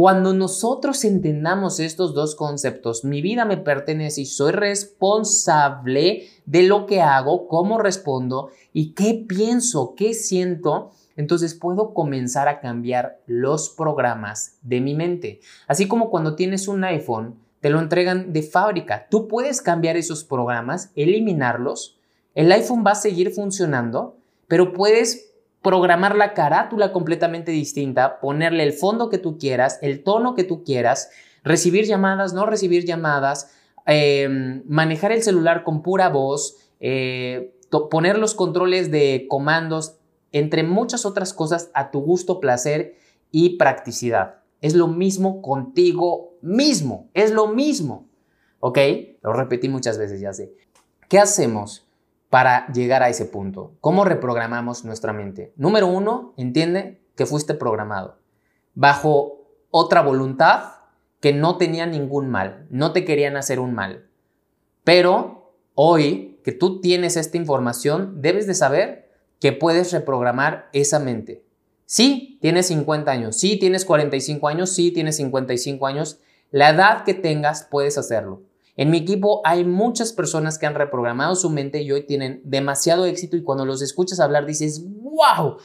Cuando 0.00 0.32
nosotros 0.32 1.04
entendamos 1.04 1.80
estos 1.80 2.14
dos 2.14 2.36
conceptos, 2.36 3.02
mi 3.02 3.20
vida 3.20 3.44
me 3.44 3.56
pertenece 3.56 4.20
y 4.20 4.26
soy 4.26 4.52
responsable 4.52 6.28
de 6.46 6.62
lo 6.62 6.86
que 6.86 7.00
hago, 7.00 7.48
cómo 7.48 7.78
respondo 7.78 8.50
y 8.72 8.92
qué 8.92 9.24
pienso, 9.28 9.94
qué 9.96 10.14
siento, 10.14 10.92
entonces 11.16 11.56
puedo 11.56 11.94
comenzar 11.94 12.46
a 12.46 12.60
cambiar 12.60 13.18
los 13.26 13.70
programas 13.70 14.58
de 14.62 14.80
mi 14.80 14.94
mente. 14.94 15.40
Así 15.66 15.88
como 15.88 16.10
cuando 16.10 16.36
tienes 16.36 16.68
un 16.68 16.84
iPhone, 16.84 17.34
te 17.58 17.68
lo 17.68 17.80
entregan 17.80 18.32
de 18.32 18.42
fábrica. 18.44 19.08
Tú 19.10 19.26
puedes 19.26 19.60
cambiar 19.60 19.96
esos 19.96 20.22
programas, 20.22 20.92
eliminarlos. 20.94 21.98
El 22.36 22.52
iPhone 22.52 22.84
va 22.86 22.92
a 22.92 22.94
seguir 22.94 23.32
funcionando, 23.32 24.16
pero 24.46 24.72
puedes 24.72 25.27
programar 25.62 26.16
la 26.16 26.34
carátula 26.34 26.92
completamente 26.92 27.52
distinta, 27.52 28.20
ponerle 28.20 28.62
el 28.62 28.72
fondo 28.72 29.08
que 29.08 29.18
tú 29.18 29.38
quieras, 29.38 29.78
el 29.82 30.02
tono 30.02 30.34
que 30.34 30.44
tú 30.44 30.64
quieras, 30.64 31.10
recibir 31.42 31.84
llamadas, 31.86 32.32
no 32.32 32.46
recibir 32.46 32.84
llamadas, 32.84 33.50
em, 33.86 34.62
manejar 34.68 35.12
el 35.12 35.22
celular 35.22 35.64
con 35.64 35.82
pura 35.82 36.08
voz, 36.08 36.56
eh, 36.80 37.54
poner 37.90 38.18
los 38.18 38.34
controles 38.34 38.90
de 38.90 39.26
comandos, 39.28 39.96
entre 40.32 40.62
muchas 40.62 41.06
otras 41.06 41.32
cosas 41.32 41.70
a 41.74 41.90
tu 41.90 42.00
gusto, 42.00 42.40
placer 42.40 42.96
y 43.30 43.56
practicidad. 43.56 44.36
Es 44.60 44.74
lo 44.74 44.88
mismo 44.88 45.42
contigo 45.42 46.36
mismo, 46.42 47.08
es 47.14 47.32
lo 47.32 47.48
mismo. 47.48 48.08
¿Ok? 48.60 48.78
Lo 49.22 49.32
repetí 49.32 49.68
muchas 49.68 49.98
veces, 49.98 50.20
ya 50.20 50.32
sé. 50.32 50.52
¿Qué 51.08 51.18
hacemos? 51.18 51.87
Para 52.30 52.66
llegar 52.72 53.02
a 53.02 53.08
ese 53.08 53.24
punto? 53.24 53.76
¿Cómo 53.80 54.04
reprogramamos 54.04 54.84
nuestra 54.84 55.12
mente? 55.12 55.52
Número 55.56 55.86
uno, 55.86 56.34
entiende 56.36 57.00
que 57.16 57.26
fuiste 57.26 57.54
programado 57.54 58.18
bajo 58.78 59.50
otra 59.72 60.02
voluntad 60.02 60.74
que 61.18 61.32
no 61.32 61.56
tenía 61.56 61.84
ningún 61.84 62.30
mal, 62.30 62.68
no 62.70 62.92
te 62.92 63.04
querían 63.04 63.36
hacer 63.36 63.58
un 63.58 63.74
mal. 63.74 64.06
Pero 64.84 65.52
hoy 65.74 66.38
que 66.44 66.52
tú 66.52 66.80
tienes 66.80 67.16
esta 67.16 67.36
información, 67.36 68.22
debes 68.22 68.46
de 68.46 68.54
saber 68.54 69.10
que 69.40 69.50
puedes 69.50 69.92
reprogramar 69.92 70.68
esa 70.72 71.00
mente. 71.00 71.44
Sí, 71.86 72.38
tienes 72.40 72.68
50 72.68 73.10
años, 73.10 73.36
sí, 73.36 73.58
tienes 73.58 73.84
45 73.84 74.46
años, 74.46 74.70
sí, 74.70 74.92
tienes 74.92 75.16
55 75.16 75.84
años, 75.84 76.20
la 76.52 76.70
edad 76.70 77.02
que 77.02 77.14
tengas 77.14 77.66
puedes 77.68 77.98
hacerlo. 77.98 78.42
En 78.78 78.90
mi 78.90 78.98
equipo 78.98 79.40
hay 79.44 79.64
muchas 79.64 80.12
personas 80.12 80.56
que 80.56 80.64
han 80.64 80.76
reprogramado 80.76 81.34
su 81.34 81.50
mente 81.50 81.82
y 81.82 81.90
hoy 81.90 82.06
tienen 82.06 82.40
demasiado 82.44 83.06
éxito 83.06 83.36
y 83.36 83.42
cuando 83.42 83.66
los 83.66 83.82
escuchas 83.82 84.20
hablar 84.20 84.46
dices, 84.46 84.84
wow, 85.02 85.56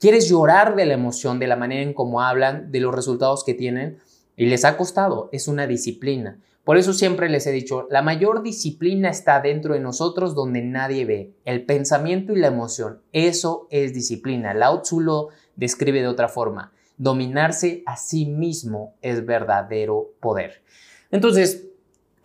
quieres 0.00 0.28
llorar 0.28 0.74
de 0.74 0.84
la 0.84 0.94
emoción, 0.94 1.38
de 1.38 1.46
la 1.46 1.54
manera 1.54 1.82
en 1.82 1.94
cómo 1.94 2.20
hablan, 2.20 2.72
de 2.72 2.80
los 2.80 2.92
resultados 2.92 3.44
que 3.44 3.54
tienen 3.54 3.98
y 4.36 4.46
les 4.46 4.64
ha 4.64 4.76
costado, 4.76 5.28
es 5.30 5.46
una 5.46 5.68
disciplina. 5.68 6.40
Por 6.64 6.78
eso 6.78 6.92
siempre 6.94 7.28
les 7.28 7.46
he 7.46 7.52
dicho, 7.52 7.86
la 7.90 8.02
mayor 8.02 8.42
disciplina 8.42 9.08
está 9.08 9.40
dentro 9.40 9.74
de 9.74 9.80
nosotros 9.80 10.34
donde 10.34 10.60
nadie 10.60 11.04
ve, 11.04 11.34
el 11.44 11.64
pensamiento 11.64 12.32
y 12.32 12.40
la 12.40 12.48
emoción. 12.48 13.02
Eso 13.12 13.68
es 13.70 13.94
disciplina. 13.94 14.52
Lao 14.52 14.82
Tzu 14.82 14.98
lo 14.98 15.28
describe 15.54 16.00
de 16.00 16.08
otra 16.08 16.26
forma. 16.26 16.72
Dominarse 16.96 17.84
a 17.86 17.96
sí 17.96 18.26
mismo 18.26 18.96
es 19.00 19.24
verdadero 19.24 20.10
poder. 20.18 20.64
Entonces, 21.12 21.67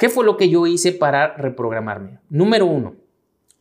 ¿qué 0.04 0.10
fue 0.10 0.26
lo 0.26 0.36
que 0.36 0.50
yo 0.50 0.68
hice 0.68 0.92
para 0.92 1.34
reprogramarme? 1.38 2.20
Número 2.28 2.66
uno, 2.66 2.98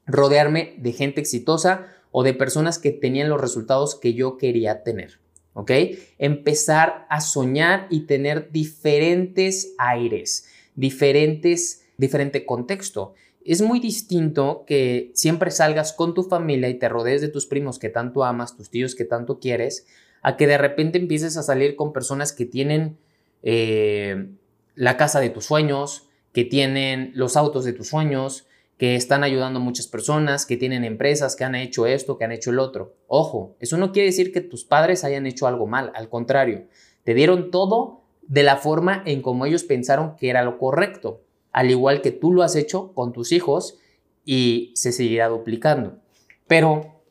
rodearme 0.07 0.75
de 0.77 0.91
gente 0.91 1.21
exitosa 1.21 1.87
o 2.11 2.25
de 2.25 2.35
personas 2.35 2.81
que 2.81 2.91
tenían 2.91 3.29
los 3.29 3.41
resultados 3.41 3.95
que 3.95 4.15
yo 4.15 4.39
quería 4.39 4.83
tener. 4.83 5.21
¿Ok? 5.53 5.71
Empezar 6.19 7.07
a 7.11 7.21
soñar 7.21 7.87
y 7.91 8.07
tener 8.07 8.51
diferentes 8.51 9.77
aires 9.79 10.49
diferentes, 10.75 11.85
diferente 11.97 12.45
contexto. 12.45 13.15
Es 13.45 13.63
muy 13.63 13.79
distinto 13.79 14.65
que 14.67 15.13
siempre 15.15 15.53
salgas 15.53 15.93
con 15.93 16.13
tu 16.13 16.25
familia 16.25 16.69
y 16.69 16.75
te 16.75 16.89
rodees 16.89 17.21
de 17.21 17.29
tus 17.29 17.47
primos 17.47 17.79
que 17.79 17.89
tanto 17.89 18.25
amas, 18.25 18.57
tus 18.57 18.69
tíos 18.69 18.97
que 18.97 19.05
tanto 19.05 19.39
quieres, 19.39 19.87
a 20.23 20.37
que 20.37 20.49
de 20.49 20.59
repente 20.59 20.99
empieces 20.99 21.37
a 21.37 21.45
salir 21.45 21.77
con 21.77 21.93
personas 21.93 22.33
que 22.33 22.47
tienen 22.47 22.99
eh, 23.45 24.27
la 24.75 24.97
casa 24.97 25.21
de 25.21 25.31
tus 25.31 25.45
sueños, 25.45 26.09
que 26.33 26.45
tienen 26.45 27.13
los 27.15 27.37
autos 27.37 27.65
de 27.65 27.73
tus 27.73 27.89
sueños, 27.89 28.47
que 28.79 28.97
están 28.97 29.23
ayudando 29.23 29.61
a 29.61 29.63
muchas 29.63 29.87
personas, 29.87 30.45
que 30.45 30.57
tienen 30.57 30.85
empresas, 30.85 31.37
que 31.37 31.45
han 31.45 31.55
hecho 31.55 31.87
esto, 31.87 32.19
que 32.19 32.25
han 32.25 32.33
hecho 32.33 32.51
el 32.51 32.59
otro. 32.59 32.97
Ojo, 33.07 33.55
eso 33.61 33.77
no 33.77 33.93
quiere 33.93 34.07
decir 34.07 34.33
que 34.33 34.41
tus 34.41 34.65
padres 34.65 35.05
hayan 35.05 35.27
hecho 35.27 35.47
algo 35.47 35.67
mal, 35.67 35.93
al 35.95 36.09
contrario, 36.09 36.67
te 37.05 37.15
dieron 37.15 37.51
todo 37.51 38.03
de 38.23 38.43
la 38.43 38.57
forma 38.57 39.03
en 39.07 39.23
como 39.23 39.47
ellos 39.47 39.65
pensaron 39.65 40.17
que 40.17 40.31
era 40.31 40.43
lo 40.43 40.59
correcto, 40.59 41.23
al 41.53 41.71
igual 41.71 42.01
que 42.01 42.13
tú 42.13 42.33
lo 42.33 42.43
has 42.43 42.57
hecho 42.57 42.93
con 42.95 43.13
tus 43.13 43.31
hijos 43.33 43.79
y 44.25 44.73
se 44.75 44.93
seguirá 44.93 45.29
duplicando. 45.29 45.99
Pero, 46.47 47.03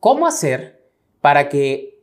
¿cómo 0.00 0.26
hacer 0.26 0.84
para 1.20 1.48
que 1.48 1.98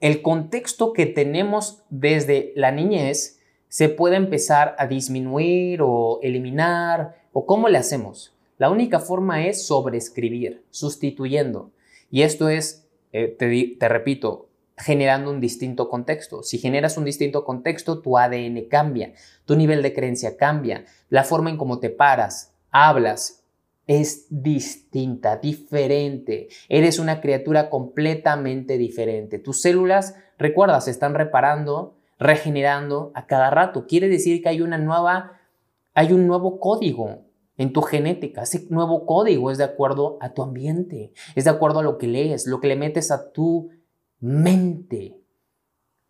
el 0.00 0.20
contexto 0.22 0.92
que 0.92 1.06
tenemos 1.06 1.82
desde 1.88 2.52
la 2.56 2.72
niñez 2.72 3.40
se 3.74 3.88
pueda 3.88 4.16
empezar 4.16 4.76
a 4.78 4.86
disminuir 4.86 5.80
o 5.82 6.20
eliminar? 6.22 7.16
¿O 7.32 7.44
cómo 7.44 7.68
le 7.68 7.76
hacemos? 7.76 8.32
La 8.56 8.70
única 8.70 9.00
forma 9.00 9.48
es 9.48 9.66
sobreescribir, 9.66 10.62
sustituyendo. 10.70 11.72
Y 12.08 12.22
esto 12.22 12.48
es, 12.48 12.86
eh, 13.10 13.34
te, 13.36 13.74
te 13.76 13.88
repito, 13.88 14.48
generando 14.78 15.28
un 15.32 15.40
distinto 15.40 15.88
contexto. 15.88 16.44
Si 16.44 16.58
generas 16.58 16.96
un 16.96 17.04
distinto 17.04 17.44
contexto, 17.44 18.00
tu 18.00 18.16
ADN 18.16 18.68
cambia, 18.68 19.12
tu 19.44 19.56
nivel 19.56 19.82
de 19.82 19.92
creencia 19.92 20.36
cambia, 20.36 20.84
la 21.08 21.24
forma 21.24 21.50
en 21.50 21.56
cómo 21.56 21.80
te 21.80 21.90
paras, 21.90 22.54
hablas, 22.70 23.42
es 23.88 24.26
distinta, 24.30 25.38
diferente. 25.38 26.46
Eres 26.68 27.00
una 27.00 27.20
criatura 27.20 27.70
completamente 27.70 28.78
diferente. 28.78 29.40
Tus 29.40 29.60
células, 29.60 30.14
recuerda, 30.38 30.80
se 30.80 30.92
están 30.92 31.14
reparando, 31.14 31.93
regenerando 32.18 33.12
a 33.14 33.26
cada 33.26 33.50
rato. 33.50 33.86
Quiere 33.86 34.08
decir 34.08 34.42
que 34.42 34.48
hay 34.48 34.60
una 34.60 34.78
nueva, 34.78 35.32
hay 35.94 36.12
un 36.12 36.26
nuevo 36.26 36.60
código 36.60 37.24
en 37.56 37.72
tu 37.72 37.82
genética. 37.82 38.42
Ese 38.42 38.66
nuevo 38.70 39.06
código 39.06 39.50
es 39.50 39.58
de 39.58 39.64
acuerdo 39.64 40.18
a 40.20 40.34
tu 40.34 40.42
ambiente, 40.42 41.12
es 41.34 41.44
de 41.44 41.50
acuerdo 41.50 41.80
a 41.80 41.82
lo 41.82 41.98
que 41.98 42.06
lees, 42.06 42.46
lo 42.46 42.60
que 42.60 42.68
le 42.68 42.76
metes 42.76 43.10
a 43.10 43.32
tu 43.32 43.70
mente. 44.20 45.20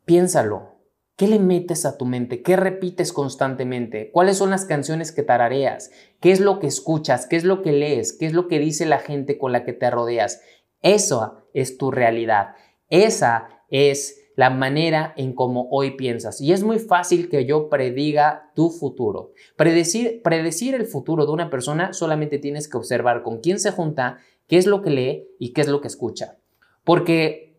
Piénsalo. 0.05 0.75
¿Qué 1.17 1.29
le 1.29 1.39
metes 1.39 1.87
a 1.87 1.97
tu 1.97 2.07
mente? 2.07 2.43
¿Qué 2.43 2.57
repites 2.57 3.13
constantemente? 3.13 4.11
¿Cuáles 4.11 4.37
son 4.37 4.51
las 4.51 4.65
canciones 4.65 5.13
que 5.13 5.23
tarareas? 5.23 5.93
¿Qué 6.19 6.33
es 6.33 6.41
lo 6.41 6.59
que 6.59 6.67
escuchas? 6.67 7.27
¿Qué 7.27 7.37
es 7.37 7.45
lo 7.45 7.63
que 7.63 7.71
lees? 7.71 8.13
¿Qué 8.13 8.27
es 8.27 8.33
lo 8.33 8.49
que 8.49 8.59
dice 8.59 8.85
la 8.85 8.99
gente 8.99 9.39
con 9.39 9.53
la 9.53 9.65
que 9.65 9.73
te 9.73 9.89
rodeas? 9.91 10.41
Eso 10.83 11.47
es 11.55 11.79
tu 11.79 11.93
realidad. 11.93 12.57
Esa 12.91 13.49
es 13.71 14.24
la 14.37 14.51
manera 14.51 15.15
en 15.17 15.35
cómo 15.35 15.69
hoy 15.71 15.93
piensas. 15.93 16.41
Y 16.41 16.53
es 16.53 16.63
muy 16.63 16.79
fácil 16.79 17.29
que 17.29 17.45
yo 17.47 17.69
prediga 17.69 18.51
tu 18.55 18.71
futuro. 18.71 19.33
Predecir, 19.57 20.23
predecir 20.23 20.75
el 20.75 20.87
futuro 20.87 21.27
de 21.27 21.33
una 21.33 21.51
persona 21.51 21.93
solamente 21.93 22.39
tienes 22.39 22.69
que 22.69 22.77
observar 22.77 23.23
con 23.23 23.41
quién 23.41 23.61
se 23.61 23.71
junta, 23.71 24.19
qué 24.47 24.59
es 24.59 24.67
lo 24.67 24.83
que 24.83 24.91
lee 24.91 25.29
y 25.39 25.53
qué 25.53 25.61
es 25.61 25.69
lo 25.69 25.81
que 25.81 25.89
escucha. 25.89 26.39
Porque 26.83 27.57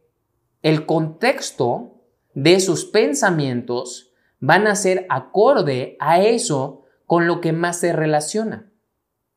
el 0.61 0.85
contexto 0.85 2.01
de 2.33 2.59
sus 2.59 2.85
pensamientos 2.85 4.11
van 4.39 4.67
a 4.67 4.75
ser 4.75 5.05
acorde 5.09 5.95
a 5.99 6.21
eso 6.21 6.83
con 7.05 7.27
lo 7.27 7.39
que 7.39 7.53
más 7.53 7.79
se 7.79 7.93
relaciona. 7.93 8.71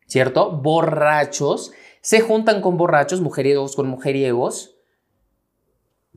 ¿Cierto? 0.06 0.50
Borrachos 0.50 1.72
se 2.00 2.20
juntan 2.20 2.62
con 2.62 2.76
borrachos, 2.76 3.20
mujeriegos 3.20 3.76
con 3.76 3.88
mujeriegos, 3.88 4.77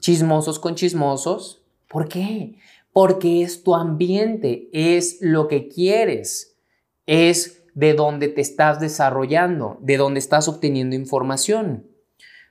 chismosos 0.01 0.59
con 0.59 0.75
chismosos. 0.75 1.63
¿Por 1.87 2.09
qué? 2.09 2.57
Porque 2.91 3.41
es 3.41 3.63
tu 3.63 3.75
ambiente, 3.75 4.67
es 4.73 5.19
lo 5.21 5.47
que 5.47 5.69
quieres, 5.69 6.57
es 7.05 7.63
de 7.73 7.93
donde 7.93 8.27
te 8.27 8.41
estás 8.41 8.81
desarrollando, 8.81 9.77
de 9.79 9.95
donde 9.95 10.19
estás 10.19 10.49
obteniendo 10.49 10.95
información. 10.95 11.87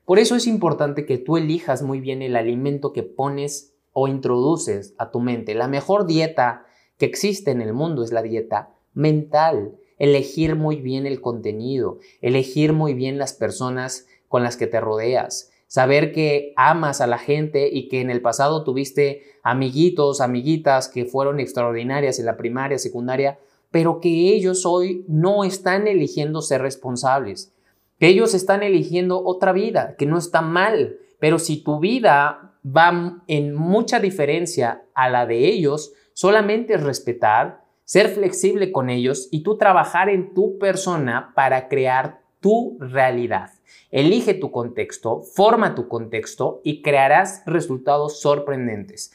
Por 0.06 0.18
eso 0.18 0.34
es 0.34 0.46
importante 0.46 1.04
que 1.04 1.18
tú 1.18 1.36
elijas 1.36 1.82
muy 1.82 2.00
bien 2.00 2.22
el 2.22 2.36
alimento 2.36 2.92
que 2.92 3.02
pones 3.02 3.74
o 3.92 4.08
introduces 4.08 4.94
a 4.96 5.10
tu 5.10 5.20
mente. 5.20 5.54
La 5.54 5.68
mejor 5.68 6.06
dieta 6.06 6.64
que 6.96 7.06
existe 7.06 7.50
en 7.50 7.60
el 7.60 7.74
mundo 7.74 8.02
es 8.02 8.12
la 8.12 8.22
dieta 8.22 8.70
mental. 8.94 9.76
Elegir 9.98 10.56
muy 10.56 10.76
bien 10.76 11.06
el 11.06 11.20
contenido, 11.20 11.98
elegir 12.22 12.72
muy 12.72 12.94
bien 12.94 13.18
las 13.18 13.34
personas 13.34 14.06
con 14.28 14.42
las 14.42 14.56
que 14.56 14.66
te 14.66 14.80
rodeas, 14.80 15.49
saber 15.70 16.12
que 16.12 16.52
amas 16.56 17.00
a 17.00 17.06
la 17.06 17.18
gente 17.18 17.70
y 17.72 17.88
que 17.88 18.00
en 18.00 18.10
el 18.10 18.20
pasado 18.20 18.64
tuviste 18.64 19.22
amiguitos, 19.44 20.20
amiguitas 20.20 20.88
que 20.88 21.04
fueron 21.04 21.38
extraordinarias 21.38 22.18
en 22.18 22.26
la 22.26 22.36
primaria, 22.36 22.78
secundaria, 22.78 23.38
pero 23.70 24.00
que 24.00 24.34
ellos 24.34 24.66
hoy 24.66 25.04
no 25.06 25.44
están 25.44 25.86
eligiendo 25.86 26.42
ser 26.42 26.60
responsables 26.60 27.54
que 28.00 28.08
ellos 28.08 28.34
están 28.34 28.62
eligiendo 28.62 29.22
otra 29.22 29.52
vida, 29.52 29.94
que 29.96 30.06
no 30.06 30.16
está 30.16 30.40
mal, 30.40 30.96
pero 31.20 31.38
si 31.38 31.62
tu 31.62 31.78
vida 31.78 32.54
va 32.64 33.22
en 33.26 33.54
mucha 33.54 34.00
diferencia 34.00 34.82
a 34.94 35.10
la 35.10 35.26
de 35.26 35.46
ellos, 35.46 35.92
solamente 36.14 36.74
es 36.74 36.82
respetar, 36.82 37.62
ser 37.84 38.08
flexible 38.08 38.72
con 38.72 38.88
ellos 38.88 39.28
y 39.30 39.42
tú 39.42 39.58
trabajar 39.58 40.08
en 40.08 40.32
tu 40.32 40.58
persona 40.58 41.32
para 41.34 41.68
crear 41.68 42.22
tu 42.40 42.78
realidad. 42.80 43.50
Elige 43.90 44.34
tu 44.34 44.50
contexto, 44.50 45.22
forma 45.22 45.74
tu 45.74 45.88
contexto 45.88 46.60
y 46.64 46.82
crearás 46.82 47.42
resultados 47.46 48.20
sorprendentes. 48.20 49.12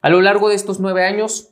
A 0.00 0.10
lo 0.10 0.20
largo 0.20 0.48
de 0.48 0.54
estos 0.54 0.80
nueve 0.80 1.04
años, 1.04 1.50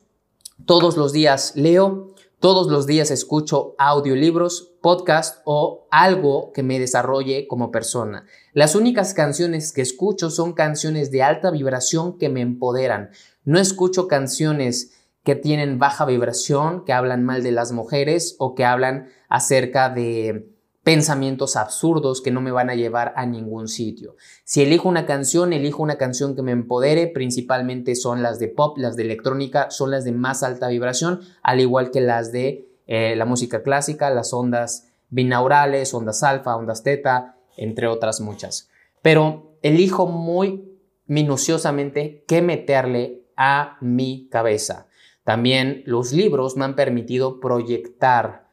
todos 0.65 0.97
los 0.97 1.11
días 1.13 1.53
leo, 1.55 2.13
todos 2.39 2.67
los 2.67 2.85
días 2.85 3.11
escucho 3.11 3.75
audiolibros, 3.77 4.73
podcast 4.81 5.41
o 5.45 5.87
algo 5.89 6.51
que 6.53 6.63
me 6.63 6.79
desarrolle 6.79 7.47
como 7.47 7.71
persona. 7.71 8.25
Las 8.53 8.75
únicas 8.75 9.13
canciones 9.13 9.71
que 9.73 9.81
escucho 9.81 10.29
son 10.29 10.53
canciones 10.53 11.11
de 11.11 11.23
alta 11.23 11.49
vibración 11.49 12.17
que 12.17 12.29
me 12.29 12.41
empoderan. 12.41 13.09
No 13.45 13.59
escucho 13.59 14.07
canciones 14.07 14.93
que 15.23 15.35
tienen 15.35 15.79
baja 15.79 16.05
vibración, 16.05 16.85
que 16.85 16.93
hablan 16.93 17.23
mal 17.23 17.41
de 17.41 17.51
las 17.51 17.71
mujeres 17.71 18.35
o 18.37 18.53
que 18.53 18.63
hablan 18.63 19.09
acerca 19.27 19.89
de 19.89 20.54
pensamientos 20.85 21.55
absurdos 21.55 22.21
que 22.21 22.29
no 22.29 22.41
me 22.41 22.51
van 22.51 22.69
a 22.69 22.75
llevar 22.75 23.11
a 23.15 23.25
ningún 23.25 23.67
sitio. 23.67 24.17
Si 24.43 24.61
elijo 24.61 24.87
una 24.87 25.07
canción, 25.07 25.51
elijo 25.51 25.81
una 25.81 25.97
canción 25.97 26.35
que 26.35 26.43
me 26.43 26.51
empodere, 26.51 27.07
principalmente 27.07 27.95
son 27.95 28.21
las 28.21 28.37
de 28.37 28.49
pop, 28.49 28.77
las 28.77 28.95
de 28.95 29.01
electrónica, 29.01 29.71
son 29.71 29.89
las 29.89 30.05
de 30.05 30.11
más 30.11 30.43
alta 30.43 30.67
vibración, 30.67 31.21
al 31.41 31.59
igual 31.59 31.89
que 31.89 32.01
las 32.01 32.31
de 32.31 32.69
eh, 32.85 33.15
la 33.15 33.25
música 33.25 33.63
clásica, 33.63 34.11
las 34.11 34.31
ondas 34.31 34.91
binaurales, 35.09 35.91
ondas 35.95 36.21
alfa, 36.21 36.55
ondas 36.55 36.83
teta, 36.83 37.35
entre 37.57 37.87
otras 37.87 38.21
muchas. 38.21 38.69
Pero 39.01 39.57
elijo 39.63 40.05
muy 40.05 40.71
minuciosamente 41.07 42.23
qué 42.27 42.43
meterle 42.43 43.23
a 43.35 43.77
mi 43.81 44.27
cabeza. 44.29 44.85
También 45.23 45.81
los 45.87 46.13
libros 46.13 46.55
me 46.57 46.65
han 46.65 46.75
permitido 46.75 47.39
proyectar, 47.39 48.49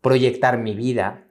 proyectar 0.00 0.58
mi 0.58 0.76
vida, 0.76 1.21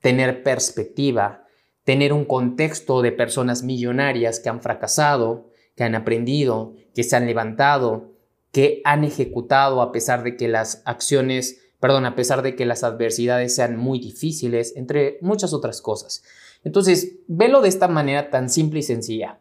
tener 0.00 0.42
perspectiva, 0.42 1.46
tener 1.84 2.12
un 2.12 2.24
contexto 2.24 3.02
de 3.02 3.12
personas 3.12 3.62
millonarias 3.62 4.40
que 4.40 4.48
han 4.48 4.60
fracasado, 4.60 5.50
que 5.74 5.84
han 5.84 5.94
aprendido, 5.94 6.74
que 6.94 7.04
se 7.04 7.16
han 7.16 7.26
levantado, 7.26 8.12
que 8.52 8.80
han 8.84 9.04
ejecutado 9.04 9.82
a 9.82 9.92
pesar 9.92 10.22
de 10.22 10.36
que 10.36 10.48
las 10.48 10.82
acciones 10.84 11.60
perdón, 11.80 12.06
a 12.06 12.14
pesar 12.14 12.42
de 12.42 12.56
que 12.56 12.66
las 12.66 12.82
adversidades 12.82 13.54
sean 13.54 13.76
muy 13.76 13.98
difíciles, 13.98 14.74
entre 14.76 15.18
muchas 15.20 15.52
otras 15.52 15.80
cosas. 15.80 16.22
Entonces, 16.64 17.18
velo 17.28 17.60
de 17.60 17.68
esta 17.68 17.88
manera 17.88 18.30
tan 18.30 18.48
simple 18.48 18.80
y 18.80 18.82
sencilla. 18.82 19.38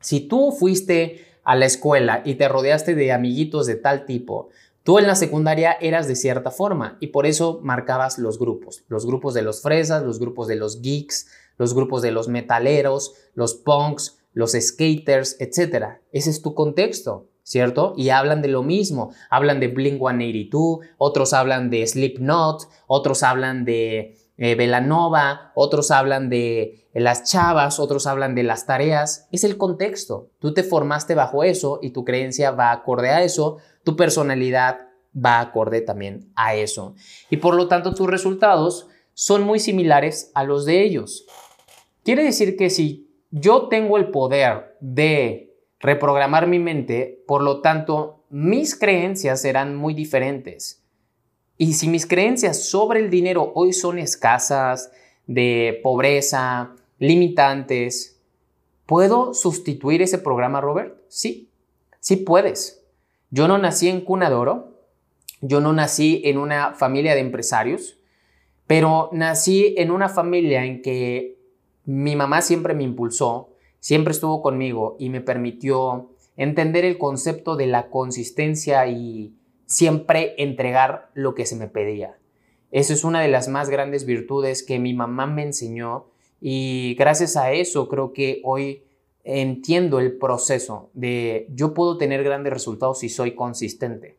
Si 0.00 0.20
tú 0.20 0.52
fuiste 0.52 1.26
a 1.44 1.56
la 1.56 1.66
escuela 1.66 2.22
y 2.24 2.36
te 2.36 2.48
rodeaste 2.48 2.94
de 2.94 3.12
amiguitos 3.12 3.66
de 3.66 3.76
tal 3.76 4.06
tipo, 4.06 4.48
tú 4.90 4.98
en 4.98 5.06
la 5.06 5.14
secundaria 5.14 5.76
eras 5.80 6.08
de 6.08 6.16
cierta 6.16 6.50
forma 6.50 6.98
y 6.98 7.06
por 7.06 7.24
eso 7.24 7.60
marcabas 7.62 8.18
los 8.18 8.40
grupos, 8.40 8.82
los 8.88 9.06
grupos 9.06 9.34
de 9.34 9.42
los 9.42 9.62
fresas, 9.62 10.02
los 10.02 10.18
grupos 10.18 10.48
de 10.48 10.56
los 10.56 10.82
geeks, 10.82 11.28
los 11.58 11.74
grupos 11.74 12.02
de 12.02 12.10
los 12.10 12.26
metaleros, 12.26 13.14
los 13.34 13.54
punks, 13.54 14.18
los 14.32 14.50
skaters, 14.50 15.36
etc. 15.38 16.00
Ese 16.10 16.30
es 16.30 16.42
tu 16.42 16.54
contexto. 16.54 17.28
¿cierto? 17.44 17.94
Y 17.96 18.08
hablan 18.10 18.42
de 18.42 18.48
lo 18.48 18.64
mismo, 18.64 19.12
hablan 19.28 19.60
de 19.60 19.68
Blink 19.68 19.98
182, 19.98 20.80
otros 20.98 21.32
hablan 21.32 21.70
de 21.70 21.86
Slipknot, 21.86 22.68
otros 22.88 23.22
hablan 23.22 23.64
de 23.64 24.18
eh, 24.38 24.54
Velanova, 24.54 25.52
otros 25.54 25.90
hablan 25.90 26.30
de 26.30 26.88
las 26.94 27.24
chavas, 27.24 27.78
otros 27.78 28.06
hablan 28.06 28.34
de 28.34 28.42
las 28.42 28.66
tareas. 28.66 29.28
Es 29.30 29.44
el 29.44 29.56
contexto. 29.56 30.30
Tú 30.38 30.54
te 30.54 30.62
formaste 30.62 31.14
bajo 31.14 31.44
eso 31.44 31.78
y 31.82 31.90
tu 31.90 32.04
creencia 32.04 32.50
va 32.50 32.72
acorde 32.72 33.10
a 33.10 33.22
eso, 33.22 33.58
tu 33.84 33.96
personalidad 33.96 34.88
va 35.14 35.40
acorde 35.40 35.80
también 35.80 36.30
a 36.34 36.54
eso. 36.54 36.94
Y 37.30 37.38
por 37.38 37.54
lo 37.54 37.68
tanto 37.68 37.94
tus 37.94 38.08
resultados 38.08 38.88
son 39.14 39.42
muy 39.42 39.58
similares 39.58 40.30
a 40.34 40.44
los 40.44 40.64
de 40.64 40.82
ellos. 40.82 41.26
Quiere 42.04 42.24
decir 42.24 42.56
que 42.56 42.70
si 42.70 43.10
yo 43.30 43.68
tengo 43.68 43.96
el 43.96 44.10
poder 44.10 44.76
de 44.80 45.54
reprogramar 45.78 46.46
mi 46.46 46.58
mente, 46.58 47.22
por 47.26 47.42
lo 47.42 47.60
tanto, 47.60 48.24
mis 48.30 48.78
creencias 48.78 49.42
serán 49.42 49.76
muy 49.76 49.94
diferentes. 49.94 50.82
Y 51.56 51.74
si 51.74 51.88
mis 51.88 52.06
creencias 52.06 52.68
sobre 52.68 53.00
el 53.00 53.10
dinero 53.10 53.52
hoy 53.54 53.72
son 53.72 53.98
escasas, 53.98 54.90
de 55.26 55.78
pobreza, 55.82 56.74
limitantes, 56.98 58.18
¿puedo 58.86 59.32
sustituir 59.32 60.02
ese 60.02 60.18
programa, 60.18 60.60
Robert? 60.60 60.96
Sí, 61.06 61.48
sí 62.00 62.16
puedes. 62.16 62.79
Yo 63.30 63.46
no 63.48 63.58
nací 63.58 63.88
en 63.88 64.00
cuna 64.00 64.28
de 64.28 64.36
yo 65.42 65.60
no 65.60 65.72
nací 65.72 66.20
en 66.24 66.36
una 66.36 66.74
familia 66.74 67.14
de 67.14 67.20
empresarios, 67.20 67.98
pero 68.66 69.08
nací 69.12 69.74
en 69.78 69.90
una 69.90 70.08
familia 70.08 70.64
en 70.64 70.82
que 70.82 71.38
mi 71.84 72.14
mamá 72.14 72.42
siempre 72.42 72.74
me 72.74 72.82
impulsó, 72.82 73.50
siempre 73.78 74.12
estuvo 74.12 74.42
conmigo 74.42 74.96
y 74.98 75.08
me 75.08 75.20
permitió 75.20 76.10
entender 76.36 76.84
el 76.84 76.98
concepto 76.98 77.56
de 77.56 77.66
la 77.66 77.88
consistencia 77.88 78.86
y 78.86 79.34
siempre 79.66 80.34
entregar 80.38 81.10
lo 81.14 81.34
que 81.34 81.46
se 81.46 81.56
me 81.56 81.68
pedía. 81.68 82.18
Eso 82.70 82.92
es 82.92 83.02
una 83.02 83.20
de 83.20 83.28
las 83.28 83.48
más 83.48 83.70
grandes 83.70 84.04
virtudes 84.04 84.62
que 84.62 84.78
mi 84.78 84.94
mamá 84.94 85.26
me 85.26 85.42
enseñó 85.42 86.06
y 86.40 86.94
gracias 86.98 87.36
a 87.36 87.52
eso 87.52 87.88
creo 87.88 88.12
que 88.12 88.40
hoy 88.44 88.84
entiendo 89.24 90.00
el 90.00 90.16
proceso 90.16 90.90
de 90.94 91.46
yo 91.50 91.74
puedo 91.74 91.98
tener 91.98 92.24
grandes 92.24 92.52
resultados 92.52 93.00
si 93.00 93.08
soy 93.08 93.34
consistente. 93.34 94.16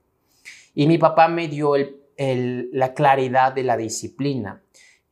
Y 0.74 0.88
mi 0.88 0.98
papá 0.98 1.28
me 1.28 1.48
dio 1.48 1.74
la 2.18 2.94
claridad 2.94 3.54
de 3.54 3.64
la 3.64 3.78
disciplina 3.78 4.62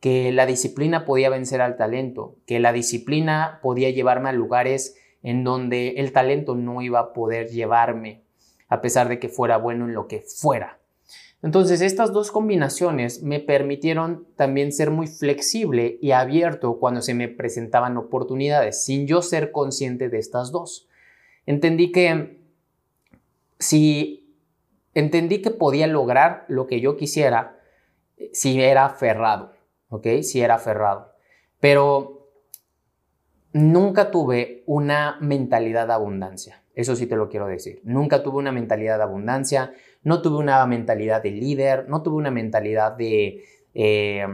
que 0.00 0.32
la 0.32 0.46
disciplina 0.46 1.04
podía 1.04 1.28
vencer 1.28 1.60
al 1.60 1.76
talento, 1.76 2.36
que 2.46 2.58
la 2.58 2.72
disciplina 2.72 3.60
podía 3.62 3.90
llevarme 3.90 4.30
a 4.30 4.32
lugares 4.32 4.96
en 5.22 5.44
donde 5.44 5.90
el 5.98 6.12
talento 6.12 6.54
no 6.54 6.80
iba 6.80 6.98
a 6.98 7.12
poder 7.12 7.48
llevarme, 7.48 8.22
a 8.68 8.80
pesar 8.80 9.08
de 9.10 9.18
que 9.18 9.28
fuera 9.28 9.58
bueno 9.58 9.84
en 9.84 9.92
lo 9.92 10.08
que 10.08 10.20
fuera. 10.20 10.79
Entonces, 11.42 11.80
estas 11.80 12.12
dos 12.12 12.30
combinaciones 12.30 13.22
me 13.22 13.40
permitieron 13.40 14.26
también 14.36 14.72
ser 14.72 14.90
muy 14.90 15.06
flexible 15.06 15.98
y 16.02 16.12
abierto 16.12 16.78
cuando 16.78 17.00
se 17.00 17.14
me 17.14 17.28
presentaban 17.28 17.96
oportunidades, 17.96 18.84
sin 18.84 19.06
yo 19.06 19.22
ser 19.22 19.50
consciente 19.50 20.08
de 20.08 20.18
estas 20.18 20.52
dos. 20.52 20.88
Entendí 21.46 21.92
que 21.92 22.40
si 23.58 24.36
entendí 24.92 25.40
que 25.40 25.50
podía 25.50 25.86
lograr 25.86 26.44
lo 26.48 26.66
que 26.66 26.80
yo 26.80 26.96
quisiera 26.96 27.58
si 28.32 28.60
era 28.60 28.84
aferrado. 28.84 29.52
¿ok? 29.90 30.06
Sí 30.22 30.40
era 30.40 30.54
aferrado. 30.54 31.12
Pero 31.60 32.28
nunca 33.52 34.10
tuve 34.10 34.62
una 34.66 35.18
mentalidad 35.20 35.86
de 35.88 35.92
abundancia. 35.92 36.62
Eso 36.80 36.96
sí 36.96 37.06
te 37.06 37.16
lo 37.16 37.28
quiero 37.28 37.46
decir. 37.46 37.80
Nunca 37.84 38.22
tuve 38.22 38.38
una 38.38 38.52
mentalidad 38.52 38.96
de 38.96 39.02
abundancia, 39.02 39.72
no 40.02 40.22
tuve 40.22 40.38
una 40.38 40.64
mentalidad 40.64 41.22
de 41.22 41.30
líder, 41.30 41.88
no 41.88 42.02
tuve 42.02 42.16
una 42.16 42.30
mentalidad 42.30 42.92
de 42.92 43.44
eh, 43.74 44.26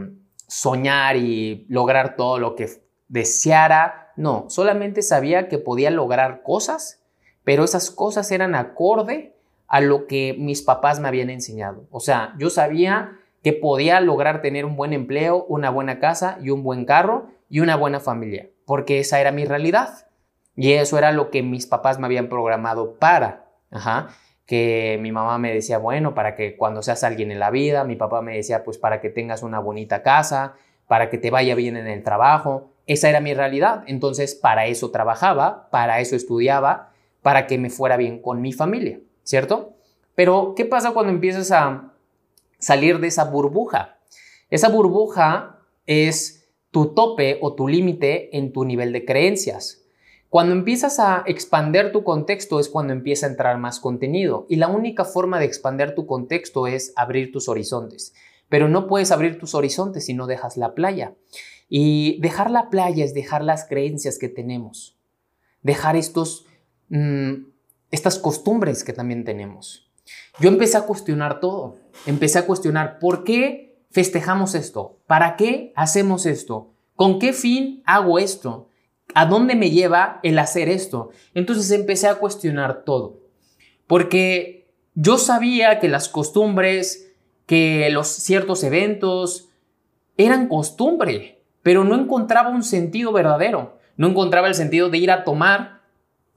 soñar 0.47 1.17
y 1.17 1.67
lograr 1.69 2.15
todo 2.15 2.39
lo 2.39 2.55
que 2.55 2.69
deseara. 3.09 4.13
No, 4.17 4.47
solamente 4.49 5.03
sabía 5.03 5.49
que 5.49 5.59
podía 5.59 5.91
lograr 5.91 6.43
cosas, 6.43 7.03
pero 7.43 7.65
esas 7.65 7.91
cosas 7.91 8.31
eran 8.31 8.55
acorde 8.55 9.35
a 9.67 9.81
lo 9.81 10.07
que 10.07 10.37
mis 10.39 10.63
papás 10.63 11.01
me 11.01 11.09
habían 11.09 11.31
enseñado. 11.31 11.89
O 11.91 11.99
sea, 11.99 12.35
yo 12.39 12.49
sabía 12.49 13.19
que 13.43 13.53
podía 13.53 14.01
lograr 14.01 14.41
tener 14.41 14.65
un 14.65 14.77
buen 14.77 14.93
empleo, 14.93 15.45
una 15.49 15.71
buena 15.71 15.99
casa 15.99 16.39
y 16.41 16.51
un 16.51 16.63
buen 16.63 16.85
carro 16.85 17.27
y 17.49 17.59
una 17.59 17.75
buena 17.75 17.99
familia, 17.99 18.49
porque 18.65 19.01
esa 19.01 19.21
era 19.21 19.33
mi 19.33 19.45
realidad. 19.45 20.06
Y 20.57 20.73
eso 20.73 20.99
era 20.99 21.13
lo 21.13 21.31
que 21.31 21.43
mis 21.43 21.67
papás 21.67 21.99
me 21.99 22.07
habían 22.07 22.29
programado 22.29 22.95
para. 22.95 23.45
Que 24.47 24.99
mi 25.01 25.13
mamá 25.13 25.39
me 25.39 25.53
decía, 25.53 25.79
bueno, 25.79 26.15
para 26.15 26.35
que 26.35 26.57
cuando 26.57 26.83
seas 26.83 27.05
alguien 27.05 27.31
en 27.31 27.39
la 27.39 27.51
vida, 27.51 27.85
mi 27.85 27.97
papá 27.97 28.23
me 28.23 28.37
decía, 28.37 28.65
pues 28.65 28.79
para 28.79 29.01
que 29.01 29.11
tengas 29.11 29.43
una 29.43 29.59
bonita 29.59 30.03
casa, 30.03 30.55
para 30.89 31.11
que 31.11 31.19
te 31.19 31.31
vaya 31.31 31.55
bien 31.55 31.77
en 31.77 31.87
el 31.87 32.03
trabajo. 32.03 32.71
Esa 32.87 33.09
era 33.09 33.21
mi 33.21 33.35
realidad. 33.35 33.85
Entonces, 33.87 34.35
para 34.35 34.67
eso 34.67 34.91
trabajaba, 34.91 35.69
para 35.71 36.01
eso 36.01 36.17
estudiaba, 36.17 36.93
para 37.23 37.47
que 37.47 37.59
me 37.59 37.71
fuera 37.71 37.97
bien 37.97 38.23
con 38.23 38.41
mi 38.41 38.53
familia, 38.53 39.01
¿cierto? 39.25 39.75
Pero, 40.15 40.55
¿qué 40.57 40.65
pasa 40.65 40.93
cuando 40.93 41.13
empiezas 41.13 41.51
a 41.51 41.93
salir 42.59 43.01
de 43.01 43.09
esa 43.09 43.25
burbuja. 43.25 43.99
Esa 44.51 44.69
burbuja 44.69 45.61
es 45.87 46.49
tu 46.71 46.95
tope 46.95 47.39
o 47.41 47.55
tu 47.55 47.69
límite 47.69 48.37
en 48.37 48.53
tu 48.53 48.65
nivel 48.65 48.93
de 48.93 49.05
creencias. 49.05 49.83
Cuando 50.29 50.55
empiezas 50.55 50.99
a 50.99 51.23
expander 51.27 51.93
tu 51.93 52.03
contexto 52.03 52.59
es 52.59 52.69
cuando 52.69 52.93
empieza 52.93 53.27
a 53.27 53.31
entrar 53.31 53.59
más 53.59 53.81
contenido 53.81 54.47
y 54.49 54.57
la 54.57 54.69
única 54.69 55.05
forma 55.05 55.39
de 55.39 55.47
expander 55.47 55.95
tu 55.95 56.07
contexto 56.07 56.67
es 56.67 56.93
abrir 56.97 57.33
tus 57.33 57.49
horizontes. 57.49 58.13
Pero 58.49 58.69
no 58.69 58.87
puedes 58.87 59.13
abrir 59.13 59.39
tus 59.39 59.55
horizontes 59.55 60.07
si 60.07 60.15
no 60.15 60.27
dejas 60.27 60.57
la 60.57 60.75
playa. 60.75 61.15
Y 61.69 62.21
dejar 62.21 62.51
la 62.51 62.71
playa 62.71 63.05
es 63.05 63.15
dejar 63.15 63.43
las 63.43 63.65
creencias 63.65 64.19
que 64.19 64.29
tenemos, 64.29 64.97
dejar 65.63 65.97
estos, 65.97 66.47
mm, 66.89 67.35
estas 67.91 68.19
costumbres 68.19 68.85
que 68.85 68.93
también 68.93 69.25
tenemos. 69.25 69.91
Yo 70.39 70.49
empecé 70.49 70.77
a 70.77 70.83
cuestionar 70.83 71.41
todo. 71.41 71.77
Empecé 72.07 72.39
a 72.39 72.47
cuestionar 72.47 72.99
por 72.99 73.25
qué 73.25 73.79
festejamos 73.91 74.55
esto, 74.55 74.99
para 75.07 75.37
qué 75.37 75.73
hacemos 75.75 76.27
esto, 76.27 76.75
con 76.95 77.19
qué 77.19 77.33
fin 77.33 77.83
hago 77.87 78.19
esto, 78.19 78.69
a 79.15 79.27
dónde 79.27 79.55
me 79.55 79.71
lleva 79.71 80.21
el 80.23 80.39
hacer 80.39 80.69
esto. 80.69 81.11
Entonces 81.35 81.71
empecé 81.71 82.09
a 82.09 82.17
cuestionar 82.17 82.85
todo. 82.85 83.21
Porque 83.87 84.69
yo 84.95 85.19
sabía 85.19 85.79
que 85.79 85.89
las 85.89 86.09
costumbres, 86.09 87.13
que 87.47 87.89
los 87.91 88.09
ciertos 88.09 88.65
eventos 88.65 89.49
eran 90.17 90.49
costumbre, 90.49 91.43
pero 91.63 91.85
no 91.85 91.95
encontraba 91.95 92.51
un 92.51 92.63
sentido 92.63 93.13
verdadero. 93.13 93.79
No 93.97 94.09
encontraba 94.09 94.49
el 94.49 94.55
sentido 94.55 94.91
de 94.91 94.99
ir 94.99 95.11
a 95.11 95.25
tomar. 95.25 95.81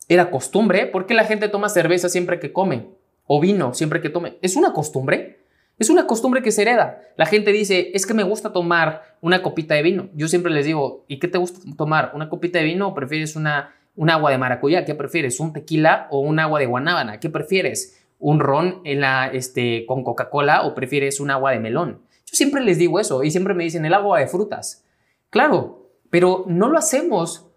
Era 0.07 0.31
costumbre. 0.31 0.85
¿Por 0.85 1.05
qué 1.05 1.13
la 1.13 1.25
gente 1.25 1.49
toma 1.49 1.69
cerveza 1.69 2.09
siempre 2.09 2.39
que 2.39 2.53
come? 2.53 2.99
o 3.31 3.39
vino 3.39 3.75
siempre 3.75 4.01
que 4.01 4.09
tome. 4.09 4.39
¿Es 4.41 4.55
una 4.55 4.73
costumbre? 4.73 5.38
Es 5.79 5.89
una 5.89 6.07
costumbre 6.07 6.41
que 6.41 6.51
se 6.51 6.63
hereda. 6.63 7.01
La 7.15 7.25
gente 7.25 7.53
dice, 7.53 7.91
es 7.93 8.05
que 8.05 8.13
me 8.13 8.23
gusta 8.23 8.51
tomar 8.51 9.15
una 9.21 9.41
copita 9.41 9.75
de 9.75 9.81
vino. 9.81 10.09
Yo 10.13 10.27
siempre 10.27 10.51
les 10.51 10.65
digo, 10.65 11.05
¿y 11.07 11.19
qué 11.19 11.29
te 11.29 11.37
gusta 11.37 11.61
tomar? 11.77 12.11
¿Una 12.13 12.27
copita 12.27 12.59
de 12.59 12.65
vino 12.65 12.89
o 12.89 12.93
prefieres 12.93 13.37
una, 13.37 13.73
un 13.95 14.09
agua 14.09 14.29
de 14.29 14.37
maracuyá? 14.37 14.83
¿Qué 14.83 14.93
prefieres? 14.93 15.39
¿Un 15.39 15.53
tequila 15.53 16.07
o 16.11 16.19
un 16.19 16.37
agua 16.39 16.59
de 16.59 16.65
guanábana? 16.65 17.21
¿Qué 17.21 17.29
prefieres? 17.29 18.05
¿Un 18.19 18.41
ron 18.41 18.81
en 18.83 18.99
la, 18.99 19.27
este, 19.27 19.85
con 19.85 20.03
Coca-Cola 20.03 20.63
o 20.63 20.75
prefieres 20.75 21.21
un 21.21 21.31
agua 21.31 21.51
de 21.51 21.59
melón? 21.59 22.01
Yo 22.25 22.35
siempre 22.35 22.61
les 22.61 22.77
digo 22.77 22.99
eso 22.99 23.23
y 23.23 23.31
siempre 23.31 23.53
me 23.53 23.63
dicen 23.63 23.85
el 23.85 23.93
agua 23.93 24.19
de 24.19 24.27
frutas. 24.27 24.85
Claro, 25.29 25.89
pero 26.09 26.43
no 26.45 26.67
lo 26.67 26.77
hacemos 26.77 27.47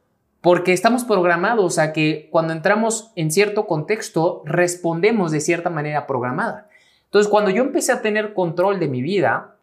porque 0.40 0.72
estamos 0.72 1.04
programados 1.04 1.80
a 1.80 1.92
que 1.92 2.28
cuando 2.30 2.52
entramos 2.52 3.12
en 3.16 3.32
cierto 3.32 3.66
contexto 3.66 4.42
respondemos 4.44 5.32
de 5.32 5.40
cierta 5.40 5.70
manera 5.70 6.06
programada. 6.06 6.68
Entonces, 7.12 7.31
cuando 7.31 7.51
yo 7.51 7.62
empecé 7.62 7.92
a 7.92 8.01
tener 8.01 8.33
control 8.33 8.81
de 8.81 8.88
mi 8.88 9.03
vida, 9.03 9.59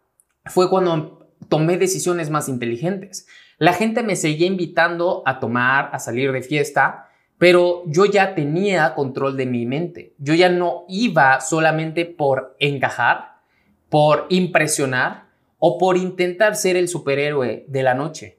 fue 0.46 0.70
cuando 0.70 1.26
tomé 1.48 1.78
decisiones 1.78 2.30
más 2.30 2.48
inteligentes. 2.48 3.26
La 3.58 3.72
gente 3.72 4.04
me 4.04 4.14
seguía 4.14 4.46
invitando 4.46 5.24
a 5.26 5.40
tomar, 5.40 5.90
a 5.92 5.98
salir 5.98 6.30
de 6.30 6.42
fiesta, 6.42 7.08
pero 7.38 7.82
yo 7.86 8.04
ya 8.04 8.36
tenía 8.36 8.94
control 8.94 9.36
de 9.36 9.46
mi 9.46 9.66
mente. 9.66 10.14
Yo 10.18 10.34
ya 10.34 10.48
no 10.48 10.84
iba 10.88 11.40
solamente 11.40 12.04
por 12.04 12.54
encajar, 12.60 13.40
por 13.88 14.26
impresionar 14.28 15.24
o 15.58 15.76
por 15.76 15.96
intentar 15.96 16.54
ser 16.54 16.76
el 16.76 16.86
superhéroe 16.86 17.64
de 17.66 17.82
la 17.82 17.94
noche. 17.94 18.38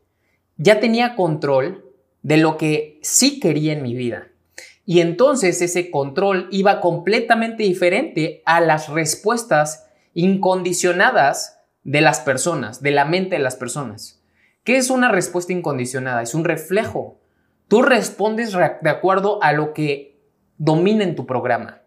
Ya 0.55 0.79
tenía 0.79 1.17
control 1.17 1.83
de 2.21 2.37
lo 2.37 2.55
que 2.55 2.97
sí 3.01 3.41
quería 3.41 3.73
en 3.73 3.83
mi 3.83 3.93
vida. 3.93 4.30
Y 4.85 4.99
entonces 4.99 5.61
ese 5.61 5.91
control 5.91 6.47
iba 6.51 6.81
completamente 6.81 7.63
diferente 7.63 8.41
a 8.45 8.61
las 8.61 8.89
respuestas 8.89 9.87
incondicionadas 10.13 11.59
de 11.83 12.01
las 12.01 12.19
personas, 12.19 12.81
de 12.81 12.91
la 12.91 13.05
mente 13.05 13.35
de 13.35 13.41
las 13.41 13.55
personas. 13.55 14.21
¿Qué 14.63 14.77
es 14.77 14.89
una 14.89 15.09
respuesta 15.09 15.53
incondicionada? 15.53 16.21
Es 16.21 16.35
un 16.35 16.43
reflejo. 16.43 17.19
Tú 17.67 17.81
respondes 17.81 18.53
de 18.53 18.89
acuerdo 18.89 19.41
a 19.41 19.53
lo 19.53 19.73
que 19.73 20.19
domina 20.57 21.03
en 21.03 21.15
tu 21.15 21.25
programa. 21.25 21.81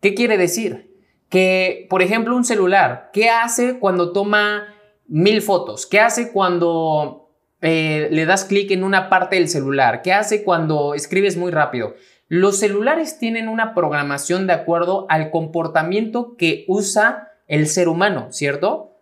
¿Qué 0.00 0.14
quiere 0.14 0.36
decir? 0.36 0.94
Que, 1.28 1.86
por 1.90 2.02
ejemplo, 2.02 2.36
un 2.36 2.44
celular, 2.44 3.10
¿qué 3.12 3.30
hace 3.30 3.78
cuando 3.78 4.12
toma 4.12 4.68
mil 5.08 5.42
fotos? 5.42 5.86
¿Qué 5.86 5.98
hace 5.98 6.30
cuando 6.30 7.30
eh, 7.60 8.08
le 8.10 8.26
das 8.26 8.44
clic 8.44 8.70
en 8.70 8.84
una 8.84 9.08
parte 9.08 9.36
del 9.36 9.48
celular? 9.48 10.02
¿Qué 10.02 10.12
hace 10.12 10.44
cuando 10.44 10.94
escribes 10.94 11.36
muy 11.36 11.50
rápido? 11.50 11.94
Los 12.36 12.58
celulares 12.58 13.20
tienen 13.20 13.46
una 13.46 13.74
programación 13.74 14.48
de 14.48 14.54
acuerdo 14.54 15.06
al 15.08 15.30
comportamiento 15.30 16.36
que 16.36 16.64
usa 16.66 17.28
el 17.46 17.68
ser 17.68 17.88
humano, 17.88 18.32
¿cierto? 18.32 18.96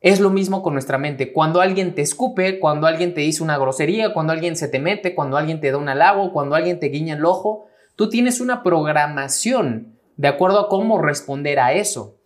Es 0.00 0.18
lo 0.18 0.30
mismo 0.30 0.62
con 0.62 0.72
nuestra 0.72 0.96
mente. 0.96 1.34
Cuando 1.34 1.60
alguien 1.60 1.94
te 1.94 2.00
escupe, 2.00 2.58
cuando 2.58 2.86
alguien 2.86 3.12
te 3.12 3.20
dice 3.20 3.42
una 3.42 3.58
grosería, 3.58 4.14
cuando 4.14 4.32
alguien 4.32 4.56
se 4.56 4.68
te 4.68 4.78
mete, 4.78 5.14
cuando 5.14 5.36
alguien 5.36 5.60
te 5.60 5.70
da 5.70 5.76
un 5.76 5.90
halago, 5.90 6.32
cuando 6.32 6.54
alguien 6.54 6.80
te 6.80 6.86
guiña 6.86 7.16
el 7.16 7.26
ojo, 7.26 7.66
tú 7.96 8.08
tienes 8.08 8.40
una 8.40 8.62
programación 8.62 9.98
de 10.16 10.28
acuerdo 10.28 10.58
a 10.58 10.68
cómo 10.70 11.02
responder 11.02 11.60
a 11.60 11.74
eso. 11.74 12.16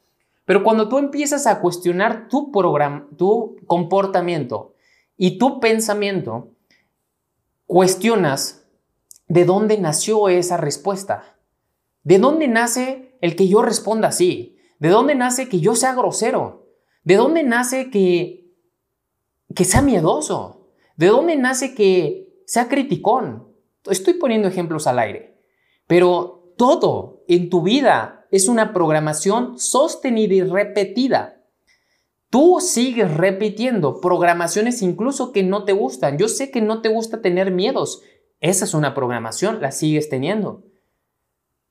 Pero 0.44 0.62
cuando 0.62 0.88
tú 0.88 0.98
empiezas 0.98 1.48
a 1.48 1.58
cuestionar 1.60 2.28
tu, 2.28 2.52
tu 3.18 3.56
comportamiento 3.66 4.74
y 5.16 5.36
tu 5.36 5.58
pensamiento, 5.58 6.50
cuestionas 7.66 8.65
de 9.28 9.44
dónde 9.44 9.78
nació 9.78 10.28
esa 10.28 10.56
respuesta. 10.56 11.36
¿De 12.02 12.18
dónde 12.18 12.48
nace 12.48 13.16
el 13.20 13.36
que 13.36 13.48
yo 13.48 13.62
responda 13.62 14.08
así? 14.08 14.58
¿De 14.78 14.88
dónde 14.88 15.14
nace 15.14 15.48
que 15.48 15.60
yo 15.60 15.74
sea 15.74 15.94
grosero? 15.94 16.68
¿De 17.02 17.16
dónde 17.16 17.42
nace 17.42 17.90
que, 17.90 18.52
que 19.54 19.64
sea 19.64 19.82
miedoso? 19.82 20.68
¿De 20.96 21.08
dónde 21.08 21.36
nace 21.36 21.74
que 21.74 22.42
sea 22.46 22.68
criticón? 22.68 23.48
Estoy 23.84 24.14
poniendo 24.14 24.48
ejemplos 24.48 24.86
al 24.86 24.98
aire, 24.98 25.40
pero 25.86 26.52
todo 26.56 27.24
en 27.28 27.50
tu 27.50 27.62
vida 27.62 28.26
es 28.30 28.48
una 28.48 28.72
programación 28.72 29.58
sostenida 29.58 30.34
y 30.34 30.42
repetida. 30.42 31.44
Tú 32.30 32.58
sigues 32.60 33.12
repitiendo 33.14 34.00
programaciones 34.00 34.82
incluso 34.82 35.32
que 35.32 35.42
no 35.42 35.64
te 35.64 35.72
gustan. 35.72 36.18
Yo 36.18 36.28
sé 36.28 36.50
que 36.50 36.60
no 36.60 36.82
te 36.82 36.88
gusta 36.88 37.22
tener 37.22 37.50
miedos. 37.50 38.02
Esa 38.40 38.64
es 38.64 38.74
una 38.74 38.94
programación, 38.94 39.60
la 39.60 39.72
sigues 39.72 40.08
teniendo. 40.08 40.64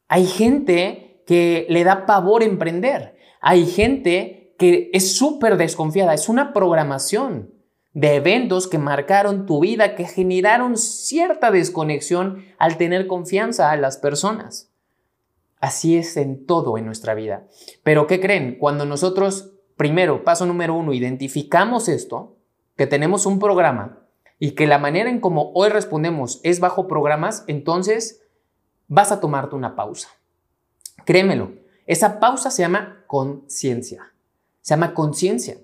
Hay 0.08 0.26
gente 0.26 1.24
que 1.26 1.66
le 1.70 1.84
da 1.84 2.06
pavor 2.06 2.44
emprender. 2.44 3.16
Hay 3.42 3.66
gente 3.66 4.56
que 4.58 4.90
es 4.94 5.16
súper 5.18 5.58
desconfiada, 5.58 6.14
es 6.14 6.30
una 6.30 6.54
programación 6.54 7.54
de 7.94 8.16
eventos 8.16 8.68
que 8.68 8.78
marcaron 8.78 9.46
tu 9.46 9.62
vida, 9.62 9.96
que 9.96 10.06
generaron 10.06 10.78
cierta 10.78 11.52
desconexión 11.52 12.46
al 12.58 12.78
tener 12.78 13.08
confianza 13.08 13.72
a 13.72 13.78
las 13.78 13.98
personas. 13.98 14.72
Así 15.60 15.98
es 15.98 16.18
en 16.18 16.46
todo 16.46 16.78
en 16.78 16.86
nuestra 16.86 17.14
vida. 17.14 17.48
Pero 17.84 18.06
¿qué 18.06 18.20
creen? 18.20 18.58
Cuando 18.60 18.86
nosotros, 18.86 19.54
primero, 19.78 20.24
paso 20.24 20.46
número 20.46 20.76
uno, 20.76 20.94
identificamos 20.94 21.88
esto, 21.88 22.38
que 22.76 22.86
tenemos 22.86 23.26
un 23.26 23.40
programa 23.40 24.05
y 24.40 24.52
que 24.52 24.68
la 24.68 24.78
manera 24.78 25.10
en 25.10 25.20
como 25.20 25.52
hoy 25.54 25.70
respondemos 25.70 26.40
es 26.44 26.60
bajo 26.60 26.88
programas, 26.88 27.44
entonces 27.48 28.22
vas 28.88 29.12
a 29.12 29.20
tomarte 29.20 29.56
una 29.56 29.76
pausa. 29.76 30.10
Créemelo, 31.06 31.54
esa 31.86 32.20
pausa 32.20 32.52
se 32.52 32.64
llama 32.64 33.04
conciencia. 33.08 34.14
Se 34.62 34.74
llama 34.74 34.94
conciencia. 34.94 35.58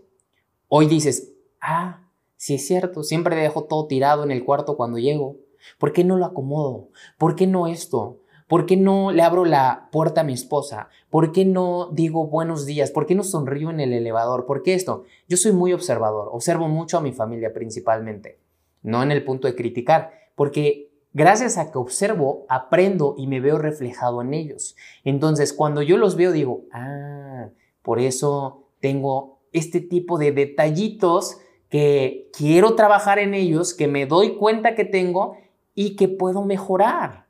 Hoy 0.67 0.87
dices, 0.87 1.33
ah, 1.59 2.01
sí 2.37 2.55
es 2.55 2.65
cierto, 2.65 3.03
siempre 3.03 3.35
dejo 3.35 3.63
todo 3.63 3.87
tirado 3.87 4.23
en 4.23 4.31
el 4.31 4.45
cuarto 4.45 4.77
cuando 4.77 4.99
llego. 4.99 5.37
¿Por 5.77 5.93
qué 5.93 6.03
no 6.03 6.17
lo 6.17 6.25
acomodo? 6.25 6.89
¿Por 7.17 7.35
qué 7.35 7.47
no 7.47 7.67
esto? 7.67 8.19
¿Por 8.51 8.65
qué 8.65 8.75
no 8.75 9.13
le 9.13 9.21
abro 9.21 9.45
la 9.45 9.87
puerta 9.93 10.21
a 10.21 10.23
mi 10.25 10.33
esposa? 10.33 10.89
¿Por 11.09 11.31
qué 11.31 11.45
no 11.45 11.89
digo 11.93 12.27
buenos 12.27 12.65
días? 12.65 12.91
¿Por 12.91 13.05
qué 13.05 13.15
no 13.15 13.23
sonrío 13.23 13.69
en 13.69 13.79
el 13.79 13.93
elevador? 13.93 14.45
¿Por 14.45 14.61
qué 14.61 14.73
esto? 14.73 15.05
Yo 15.29 15.37
soy 15.37 15.53
muy 15.53 15.71
observador, 15.71 16.27
observo 16.33 16.67
mucho 16.67 16.97
a 16.97 17.01
mi 17.01 17.13
familia 17.13 17.53
principalmente, 17.53 18.39
no 18.81 19.03
en 19.03 19.11
el 19.11 19.23
punto 19.23 19.47
de 19.47 19.55
criticar, 19.55 20.11
porque 20.35 20.91
gracias 21.13 21.57
a 21.57 21.71
que 21.71 21.77
observo, 21.77 22.45
aprendo 22.49 23.15
y 23.17 23.27
me 23.27 23.39
veo 23.39 23.57
reflejado 23.57 24.21
en 24.21 24.33
ellos. 24.33 24.75
Entonces, 25.03 25.53
cuando 25.53 25.81
yo 25.81 25.97
los 25.97 26.15
veo, 26.15 26.31
digo, 26.31 26.65
ah, 26.71 27.49
por 27.81 27.99
eso 27.99 28.67
tengo 28.79 29.39
este 29.51 29.81
tipo 29.81 30.17
de 30.17 30.31
detallitos 30.31 31.37
que 31.69 32.29
quiero 32.37 32.75
trabajar 32.75 33.19
en 33.19 33.33
ellos, 33.33 33.73
que 33.73 33.87
me 33.87 34.05
doy 34.05 34.35
cuenta 34.35 34.75
que 34.75 34.85
tengo 34.85 35.37
y 35.73 35.95
que 35.95 36.07
puedo 36.07 36.43
mejorar. 36.43 37.25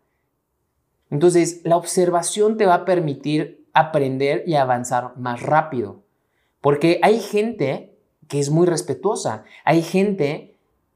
Entonces, 1.09 1.61
la 1.63 1.77
observación 1.77 2.57
te 2.57 2.65
va 2.65 2.75
a 2.75 2.85
permitir 2.85 3.67
aprender 3.73 4.43
y 4.47 4.55
avanzar 4.55 5.17
más 5.17 5.41
rápido. 5.41 6.03
Porque 6.61 6.99
hay 7.03 7.19
gente 7.19 7.97
que 8.27 8.39
es 8.39 8.49
muy 8.49 8.65
respetuosa, 8.65 9.43
hay 9.65 9.81
gente 9.81 10.50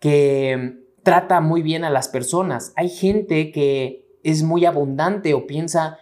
que 0.05 0.83
trata 1.01 1.41
muy 1.41 1.63
bien 1.63 1.83
a 1.83 1.89
las 1.89 2.09
personas, 2.09 2.73
hay 2.75 2.89
gente 2.89 3.51
que 3.51 4.05
es 4.21 4.43
muy 4.43 4.63
abundante 4.63 5.33
o 5.33 5.47
piensa 5.47 5.97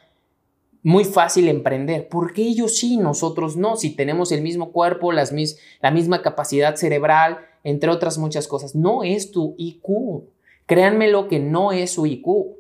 muy 0.81 1.05
fácil 1.05 1.47
emprender. 1.47 2.09
¿Por 2.09 2.33
qué 2.33 2.41
ellos 2.41 2.77
sí, 2.77 2.97
nosotros 2.97 3.55
no? 3.55 3.77
Si 3.77 3.95
tenemos 3.95 4.33
el 4.33 4.41
mismo 4.41 4.73
cuerpo, 4.73 5.13
las 5.13 5.31
mis, 5.31 5.57
la 5.79 5.89
misma 5.89 6.21
capacidad 6.21 6.75
cerebral, 6.75 7.37
entre 7.63 7.91
otras 7.91 8.17
muchas 8.17 8.49
cosas. 8.49 8.75
No 8.75 9.05
es 9.05 9.31
tu 9.31 9.55
IQ. 9.57 10.25
Créanme 10.65 11.07
lo 11.07 11.29
que 11.29 11.39
no 11.39 11.71
es 11.71 11.91
su 11.91 12.05
IQ. 12.05 12.57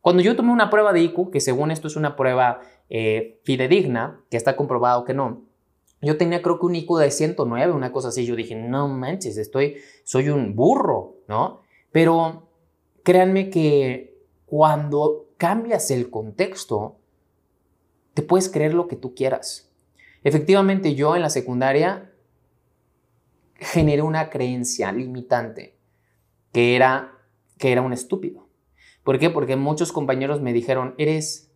Cuando 0.00 0.22
yo 0.22 0.36
tomé 0.36 0.52
una 0.52 0.70
prueba 0.70 0.94
de 0.94 1.02
IQ, 1.02 1.30
que 1.30 1.40
según 1.40 1.70
esto 1.70 1.86
es 1.88 1.96
una 1.96 2.16
prueba 2.16 2.62
eh, 2.88 3.40
fidedigna, 3.44 4.22
que 4.30 4.38
está 4.38 4.56
comprobado 4.56 5.04
que 5.04 5.12
no, 5.12 5.47
yo 6.00 6.16
tenía 6.16 6.42
creo 6.42 6.58
que 6.58 6.66
un 6.66 6.76
IQ 6.76 6.98
de 6.98 7.10
109, 7.10 7.72
una 7.72 7.92
cosa 7.92 8.08
así. 8.08 8.24
Yo 8.24 8.36
dije, 8.36 8.54
no 8.54 8.88
manches, 8.88 9.36
estoy, 9.36 9.76
soy 10.04 10.28
un 10.28 10.54
burro, 10.54 11.16
¿no? 11.28 11.62
Pero 11.90 12.48
créanme 13.02 13.50
que 13.50 14.16
cuando 14.46 15.30
cambias 15.36 15.90
el 15.90 16.10
contexto, 16.10 16.98
te 18.14 18.22
puedes 18.22 18.48
creer 18.48 18.74
lo 18.74 18.88
que 18.88 18.96
tú 18.96 19.14
quieras. 19.14 19.72
Efectivamente, 20.22 20.94
yo 20.94 21.16
en 21.16 21.22
la 21.22 21.30
secundaria 21.30 22.12
generé 23.54 24.02
una 24.02 24.30
creencia 24.30 24.92
limitante 24.92 25.78
que 26.52 26.76
era 26.76 27.18
que 27.58 27.72
era 27.72 27.82
un 27.82 27.92
estúpido. 27.92 28.48
¿Por 29.02 29.18
qué? 29.18 29.30
Porque 29.30 29.56
muchos 29.56 29.92
compañeros 29.92 30.40
me 30.40 30.52
dijeron, 30.52 30.94
eres 30.96 31.47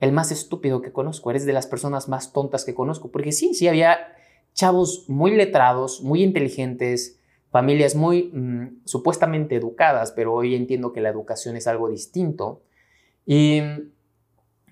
el 0.00 0.12
más 0.12 0.30
estúpido 0.30 0.80
que 0.80 0.92
conozco, 0.92 1.30
eres 1.30 1.46
de 1.46 1.52
las 1.52 1.66
personas 1.66 2.08
más 2.08 2.32
tontas 2.32 2.64
que 2.64 2.74
conozco. 2.74 3.10
Porque 3.10 3.32
sí, 3.32 3.54
sí, 3.54 3.68
había 3.68 3.98
chavos 4.54 5.04
muy 5.08 5.32
letrados, 5.32 6.02
muy 6.02 6.22
inteligentes, 6.22 7.18
familias 7.50 7.94
muy 7.94 8.30
mm, 8.32 8.82
supuestamente 8.84 9.56
educadas, 9.56 10.12
pero 10.12 10.34
hoy 10.34 10.54
entiendo 10.54 10.92
que 10.92 11.00
la 11.00 11.08
educación 11.08 11.56
es 11.56 11.66
algo 11.66 11.88
distinto. 11.88 12.62
Y 13.26 13.62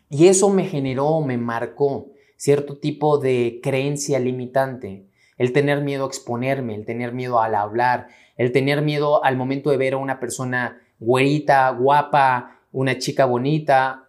y 0.08 0.28
eso 0.28 0.50
me 0.50 0.64
generó, 0.64 1.20
me 1.20 1.36
marcó 1.36 2.12
cierto 2.36 2.78
tipo 2.78 3.18
de 3.18 3.60
creencia 3.62 4.18
limitante. 4.18 5.06
El 5.36 5.52
tener 5.52 5.82
miedo 5.82 6.04
a 6.04 6.08
exponerme, 6.08 6.74
el 6.74 6.84
tener 6.86 7.12
miedo 7.12 7.40
al 7.40 7.54
hablar, 7.54 8.08
el 8.36 8.52
tener 8.52 8.82
miedo 8.82 9.24
al 9.24 9.36
momento 9.36 9.70
de 9.70 9.76
ver 9.76 9.94
a 9.94 9.98
una 9.98 10.20
persona 10.20 10.80
güerita, 10.98 11.70
guapa, 11.70 12.60
una 12.72 12.98
chica 12.98 13.24
bonita, 13.26 14.05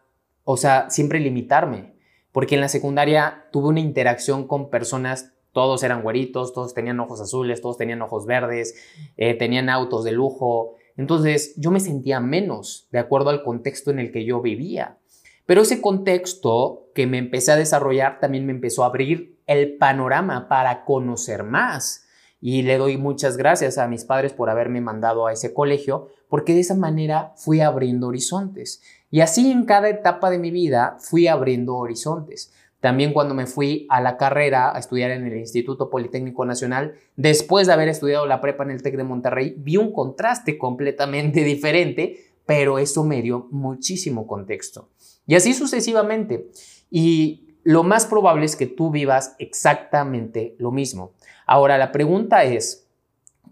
o 0.49 0.55
sea, 0.55 0.89
siempre 0.89 1.19
limitarme. 1.19 1.93
Porque 2.31 2.55
en 2.55 2.61
la 2.61 2.69
secundaria 2.69 3.47
tuve 3.51 3.67
una 3.67 3.81
interacción 3.81 4.47
con 4.47 4.69
personas, 4.69 5.33
todos 5.51 5.83
eran 5.83 6.01
güeritos, 6.01 6.53
todos 6.53 6.73
tenían 6.73 7.01
ojos 7.01 7.19
azules, 7.19 7.61
todos 7.61 7.75
tenían 7.77 8.01
ojos 8.01 8.25
verdes, 8.25 8.75
eh, 9.17 9.33
tenían 9.33 9.69
autos 9.69 10.05
de 10.05 10.13
lujo. 10.13 10.75
Entonces 10.95 11.53
yo 11.57 11.69
me 11.69 11.81
sentía 11.81 12.21
menos 12.21 12.87
de 12.91 12.99
acuerdo 12.99 13.29
al 13.29 13.43
contexto 13.43 13.91
en 13.91 13.99
el 13.99 14.09
que 14.09 14.23
yo 14.23 14.41
vivía. 14.41 14.97
Pero 15.45 15.63
ese 15.63 15.81
contexto 15.81 16.91
que 16.95 17.07
me 17.07 17.17
empecé 17.17 17.51
a 17.51 17.57
desarrollar 17.57 18.21
también 18.21 18.45
me 18.45 18.53
empezó 18.53 18.83
a 18.83 18.87
abrir 18.87 19.41
el 19.47 19.75
panorama 19.75 20.47
para 20.47 20.85
conocer 20.85 21.43
más. 21.43 22.05
Y 22.39 22.61
le 22.61 22.77
doy 22.77 22.95
muchas 22.97 23.35
gracias 23.35 23.77
a 23.77 23.87
mis 23.89 24.05
padres 24.05 24.31
por 24.31 24.49
haberme 24.49 24.79
mandado 24.79 25.27
a 25.27 25.33
ese 25.33 25.53
colegio, 25.53 26.07
porque 26.29 26.53
de 26.53 26.61
esa 26.61 26.75
manera 26.75 27.33
fui 27.35 27.59
abriendo 27.59 28.07
horizontes. 28.07 28.81
Y 29.09 29.21
así 29.21 29.51
en 29.51 29.65
cada 29.65 29.89
etapa 29.89 30.29
de 30.29 30.39
mi 30.39 30.51
vida 30.51 30.97
fui 30.99 31.27
abriendo 31.27 31.75
horizontes. 31.75 32.53
también 32.79 33.11
cuando 33.11 33.33
me 33.33 33.47
fui 33.47 33.87
a 33.89 33.99
la 34.01 34.17
carrera 34.17 34.73
a 34.73 34.77
estudiar 34.77 35.09
en 35.09 35.25
el 35.25 35.35
Instituto 35.35 35.89
Politécnico 35.89 36.45
Nacional, 36.45 36.93
después 37.15 37.65
de 37.65 37.73
haber 37.73 37.89
estudiado 37.89 38.27
la 38.27 38.39
prepa 38.39 38.63
en 38.63 38.69
el 38.69 38.83
TEC 38.83 38.97
de 38.97 39.03
Monterrey, 39.03 39.55
vi 39.57 39.77
un 39.77 39.91
contraste 39.91 40.59
completamente 40.59 41.43
diferente, 41.43 42.33
pero 42.45 42.77
eso 42.77 43.03
me 43.03 43.21
dio 43.23 43.47
muchísimo 43.49 44.27
contexto. 44.27 44.89
Y 45.25 45.35
así 45.35 45.53
sucesivamente. 45.53 46.49
Y 46.91 47.57
lo 47.63 47.83
más 47.83 48.05
probable 48.05 48.45
es 48.45 48.55
que 48.55 48.67
tú 48.67 48.91
vivas 48.91 49.35
exactamente 49.39 50.55
lo 50.59 50.71
mismo. 50.71 51.13
Ahora, 51.45 51.77
la 51.77 51.91
pregunta 51.91 52.43
es, 52.43 52.87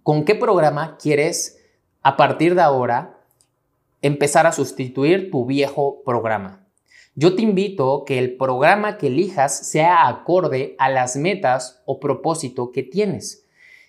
¿con 0.04 0.24
qué 0.24 0.36
programa 0.36 0.98
quieres 0.98 1.60
a 2.02 2.16
partir 2.16 2.56
de 2.56 2.62
ahora 2.62 3.15
empezar 4.08 4.46
a 4.46 4.52
sustituir 4.52 5.32
tu 5.32 5.46
viejo 5.46 6.04
programa? 6.04 6.68
Yo 7.16 7.36
te 7.36 7.42
invito 7.42 8.04
que 8.06 8.20
el 8.20 8.36
programa 8.36 8.98
que 8.98 9.08
elijas 9.08 9.68
sea 9.68 10.08
acorde 10.08 10.76
a 10.78 10.90
las 10.90 11.16
metas 11.16 11.82
o 11.86 12.00
propósito 12.00 12.72
que 12.72 12.84
tienes. 12.84 13.46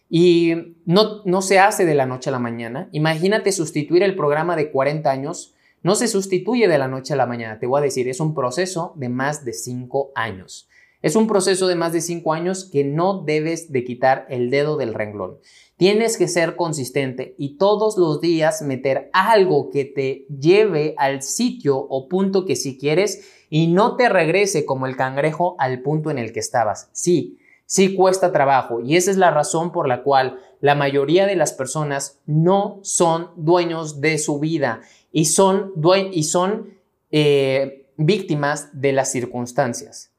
Y 0.09 0.77
no, 0.85 1.23
no 1.25 1.43
se 1.43 1.59
hace 1.59 1.85
de 1.85 1.95
la 1.95 2.07
noche 2.07 2.31
a 2.31 2.33
la 2.33 2.39
mañana. 2.39 2.89
Imagínate 2.93 3.51
sustituir 3.51 4.05
el 4.05 4.15
programa 4.15 4.55
de 4.55 4.71
40 4.71 5.11
años. 5.11 5.55
No 5.83 5.97
se 5.97 6.07
sustituye 6.07 6.69
de 6.69 6.79
la 6.79 6.87
noche 6.87 7.15
a 7.15 7.17
la 7.17 7.27
mañana. 7.27 7.59
Te 7.59 7.67
voy 7.67 7.81
a 7.81 7.85
decir, 7.85 8.09
es 8.09 8.21
un 8.21 8.35
proceso 8.35 8.93
de 8.97 9.09
más 9.09 9.45
de 9.45 9.53
5 9.53 10.13
años. 10.15 10.69
Es 11.07 11.14
un 11.14 11.29
proceso 11.29 11.69
de 11.69 11.77
más 11.77 11.92
de 11.92 12.01
5 12.01 12.33
años 12.33 12.69
que 12.69 12.83
no 12.83 13.23
debes 13.23 13.71
de 13.71 13.85
quitar 13.85 14.27
el 14.29 14.51
dedo 14.51 14.77
del 14.77 14.92
renglón. 14.92 15.38
Tienes 15.77 16.16
que 16.16 16.27
ser 16.27 16.57
consistente 16.57 17.37
y 17.38 17.59
todos 17.59 17.97
los 17.97 18.21
días 18.21 18.61
meter 18.62 19.09
algo 19.12 19.71
que 19.71 19.85
te 19.85 20.27
lleve 20.37 20.97
al 20.99 21.23
sitio 21.23 21.79
o 21.79 22.09
punto 22.09 22.45
que 22.45 22.57
si 22.57 22.77
quieres 22.77 23.25
y 23.51 23.69
no 23.69 23.95
te 23.95 24.09
regrese 24.09 24.64
como 24.64 24.88
el 24.88 24.97
cangrejo 24.97 25.55
al 25.61 25.81
punto 25.81 26.11
en 26.11 26.19
el 26.19 26.33
que 26.33 26.40
estabas. 26.40 26.90
Sí, 26.90 27.38
sí 27.66 27.95
cuesta 27.95 28.33
trabajo 28.33 28.81
y 28.81 28.97
esa 28.97 29.12
es 29.12 29.16
la 29.16 29.31
razón 29.31 29.71
por 29.71 29.87
la 29.87 30.03
cual 30.03 30.40
la 30.61 30.75
mayoría 30.75 31.29
de 31.29 31.37
las 31.37 31.53
personas 31.53 32.19
no 32.27 32.81
son 32.83 33.31
dueños 33.37 34.01
de 34.01 34.19
su 34.19 34.40
vida 34.40 34.81
y 35.12 35.27
son, 35.27 35.73
y 36.11 36.25
son 36.25 36.81
eh, 37.12 37.92
víctimas 37.97 38.71
de 38.73 38.92
las 38.92 39.12
circunstancias. 39.12 40.16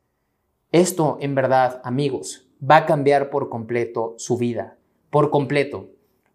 Esto, 0.71 1.17
en 1.21 1.35
verdad, 1.35 1.81
amigos, 1.83 2.47
va 2.59 2.77
a 2.77 2.85
cambiar 2.85 3.29
por 3.29 3.49
completo 3.49 4.15
su 4.17 4.37
vida 4.37 4.77
por 5.09 5.29
completo. 5.29 5.89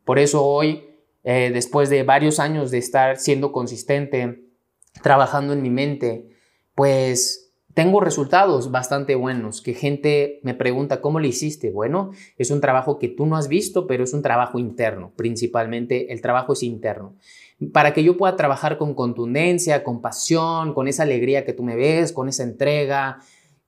Por 0.04 0.18
eso 0.18 0.44
hoy, 0.44 0.84
eh, 1.24 1.50
después 1.52 1.90
de 1.90 2.02
varios 2.02 2.40
años 2.40 2.70
de 2.70 2.78
estar 2.78 3.16
siendo 3.18 3.52
consistente, 3.52 4.44
trabajando 5.02 5.52
en 5.52 5.62
mi 5.62 5.70
mente, 5.70 6.28
pues 6.74 7.52
tengo 7.74 8.00
resultados 8.00 8.70
bastante 8.70 9.14
buenos, 9.14 9.62
que 9.62 9.72
gente 9.72 10.40
me 10.42 10.54
pregunta, 10.54 11.00
¿cómo 11.00 11.20
lo 11.20 11.26
hiciste? 11.26 11.70
Bueno, 11.70 12.10
es 12.36 12.50
un 12.50 12.60
trabajo 12.60 12.98
que 12.98 13.08
tú 13.08 13.24
no 13.24 13.36
has 13.36 13.48
visto, 13.48 13.86
pero 13.86 14.04
es 14.04 14.12
un 14.12 14.22
trabajo 14.22 14.58
interno, 14.58 15.12
principalmente 15.16 16.12
el 16.12 16.20
trabajo 16.20 16.52
es 16.52 16.62
interno. 16.62 17.14
Para 17.72 17.94
que 17.94 18.02
yo 18.02 18.16
pueda 18.16 18.36
trabajar 18.36 18.76
con 18.76 18.94
contundencia, 18.94 19.84
con 19.84 20.02
pasión, 20.02 20.74
con 20.74 20.88
esa 20.88 21.04
alegría 21.04 21.44
que 21.44 21.52
tú 21.52 21.62
me 21.62 21.76
ves, 21.76 22.12
con 22.12 22.28
esa 22.28 22.42
entrega, 22.42 23.20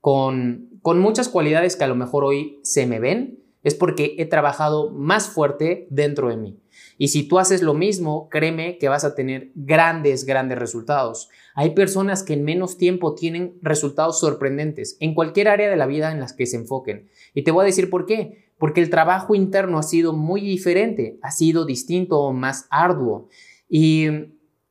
con, 0.05 0.69
con 0.83 0.99
muchas 0.99 1.29
cualidades 1.29 1.75
que 1.75 1.83
a 1.83 1.87
lo 1.87 1.95
mejor 1.95 2.25
hoy 2.25 2.59
se 2.61 2.85
me 2.85 2.99
ven, 2.99 3.39
es 3.63 3.73
porque 3.73 4.13
he 4.19 4.27
trabajado 4.27 4.91
más 4.91 5.29
fuerte 5.29 5.87
dentro 5.89 6.29
de 6.29 6.37
mí. 6.37 6.59
Y 6.99 7.07
si 7.07 7.27
tú 7.27 7.39
haces 7.39 7.63
lo 7.63 7.73
mismo, 7.73 8.29
créeme 8.29 8.77
que 8.77 8.87
vas 8.87 9.03
a 9.03 9.15
tener 9.15 9.49
grandes, 9.55 10.25
grandes 10.25 10.59
resultados. 10.59 11.29
Hay 11.55 11.71
personas 11.71 12.21
que 12.21 12.33
en 12.33 12.43
menos 12.43 12.77
tiempo 12.77 13.15
tienen 13.15 13.57
resultados 13.63 14.19
sorprendentes 14.19 14.95
en 14.99 15.15
cualquier 15.15 15.47
área 15.47 15.71
de 15.71 15.75
la 15.75 15.87
vida 15.87 16.11
en 16.11 16.19
las 16.19 16.33
que 16.33 16.45
se 16.45 16.57
enfoquen. 16.57 17.09
Y 17.33 17.41
te 17.41 17.49
voy 17.49 17.63
a 17.63 17.65
decir 17.65 17.89
por 17.89 18.05
qué. 18.05 18.51
Porque 18.59 18.81
el 18.81 18.91
trabajo 18.91 19.33
interno 19.33 19.79
ha 19.79 19.83
sido 19.83 20.13
muy 20.13 20.41
diferente, 20.41 21.17
ha 21.23 21.31
sido 21.31 21.65
distinto 21.65 22.31
más 22.31 22.67
arduo. 22.69 23.27
Y 23.67 24.05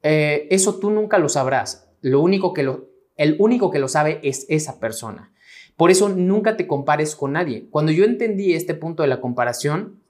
eh, 0.01 0.47
eso 0.51 0.79
tú 0.79 0.90
nunca 0.90 1.18
lo 1.18 1.29
sabrás. 1.29 1.90
Lo 2.03 2.20
único 2.20 2.53
que 2.53 2.62
lo, 2.62 2.93
el 3.16 3.37
único 3.38 3.70
que 3.70 3.79
lo 3.79 3.88
sabe 3.88 4.20
es 4.22 4.46
esa 4.48 4.81
persona. 4.81 5.33
Por 5.77 5.90
eso 5.90 6.09
nunca 6.09 6.57
te 6.57 6.66
compares 6.66 7.16
con 7.16 7.33
nadie. 7.33 7.66
Cuando 7.70 7.92
yo 7.92 8.05
entendí 8.05 8.55
este 8.55 8.74
punto 8.74 9.03
de 9.03 9.09
la 9.09 9.20
comparación, 9.20 10.00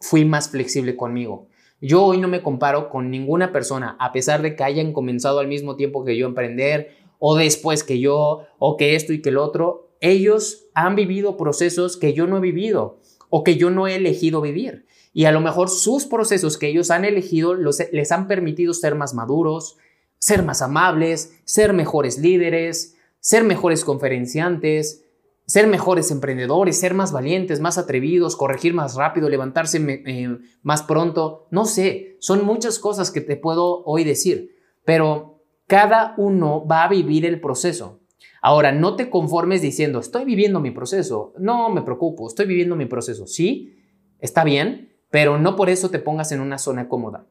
fui 0.00 0.24
más 0.24 0.48
flexible 0.48 0.96
conmigo. 0.96 1.48
Yo 1.80 2.02
hoy 2.02 2.18
no 2.18 2.28
me 2.28 2.42
comparo 2.42 2.88
con 2.88 3.10
ninguna 3.10 3.52
persona, 3.52 3.96
a 3.98 4.12
pesar 4.12 4.40
de 4.40 4.56
que 4.56 4.64
hayan 4.64 4.92
comenzado 4.92 5.40
al 5.40 5.48
mismo 5.48 5.76
tiempo 5.76 6.04
que 6.04 6.16
yo 6.16 6.26
a 6.26 6.30
emprender, 6.30 6.96
o 7.18 7.36
después 7.36 7.84
que 7.84 8.00
yo, 8.00 8.46
o 8.58 8.76
que 8.76 8.94
esto 8.94 9.12
y 9.12 9.20
que 9.20 9.28
el 9.28 9.36
otro. 9.36 9.90
Ellos 10.00 10.66
han 10.74 10.96
vivido 10.96 11.36
procesos 11.36 11.96
que 11.96 12.12
yo 12.12 12.26
no 12.26 12.38
he 12.38 12.40
vivido, 12.40 13.00
o 13.28 13.44
que 13.44 13.56
yo 13.56 13.70
no 13.70 13.86
he 13.86 13.96
elegido 13.96 14.40
vivir. 14.40 14.86
Y 15.12 15.26
a 15.26 15.32
lo 15.32 15.40
mejor 15.40 15.68
sus 15.68 16.06
procesos 16.06 16.58
que 16.58 16.68
ellos 16.68 16.90
han 16.90 17.04
elegido 17.04 17.54
les 17.54 18.12
han 18.12 18.26
permitido 18.26 18.74
ser 18.74 18.94
más 18.94 19.14
maduros, 19.14 19.76
ser 20.24 20.42
más 20.42 20.62
amables, 20.62 21.38
ser 21.44 21.74
mejores 21.74 22.16
líderes, 22.16 22.96
ser 23.20 23.44
mejores 23.44 23.84
conferenciantes, 23.84 25.04
ser 25.46 25.66
mejores 25.66 26.10
emprendedores, 26.10 26.80
ser 26.80 26.94
más 26.94 27.12
valientes, 27.12 27.60
más 27.60 27.76
atrevidos, 27.76 28.34
corregir 28.34 28.72
más 28.72 28.94
rápido, 28.94 29.28
levantarse 29.28 29.84
eh, 29.86 30.38
más 30.62 30.82
pronto. 30.82 31.46
No 31.50 31.66
sé, 31.66 32.16
son 32.20 32.42
muchas 32.46 32.78
cosas 32.78 33.10
que 33.10 33.20
te 33.20 33.36
puedo 33.36 33.84
hoy 33.84 34.02
decir, 34.02 34.56
pero 34.86 35.42
cada 35.66 36.14
uno 36.16 36.66
va 36.66 36.84
a 36.84 36.88
vivir 36.88 37.26
el 37.26 37.38
proceso. 37.38 38.00
Ahora, 38.40 38.72
no 38.72 38.96
te 38.96 39.10
conformes 39.10 39.60
diciendo, 39.60 39.98
estoy 39.98 40.24
viviendo 40.24 40.58
mi 40.58 40.70
proceso. 40.70 41.34
No 41.38 41.68
me 41.68 41.82
preocupo, 41.82 42.28
estoy 42.28 42.46
viviendo 42.46 42.76
mi 42.76 42.86
proceso. 42.86 43.26
Sí, 43.26 43.76
está 44.20 44.42
bien, 44.42 44.90
pero 45.10 45.36
no 45.38 45.54
por 45.54 45.68
eso 45.68 45.90
te 45.90 45.98
pongas 45.98 46.32
en 46.32 46.40
una 46.40 46.56
zona 46.56 46.88
cómoda. 46.88 47.26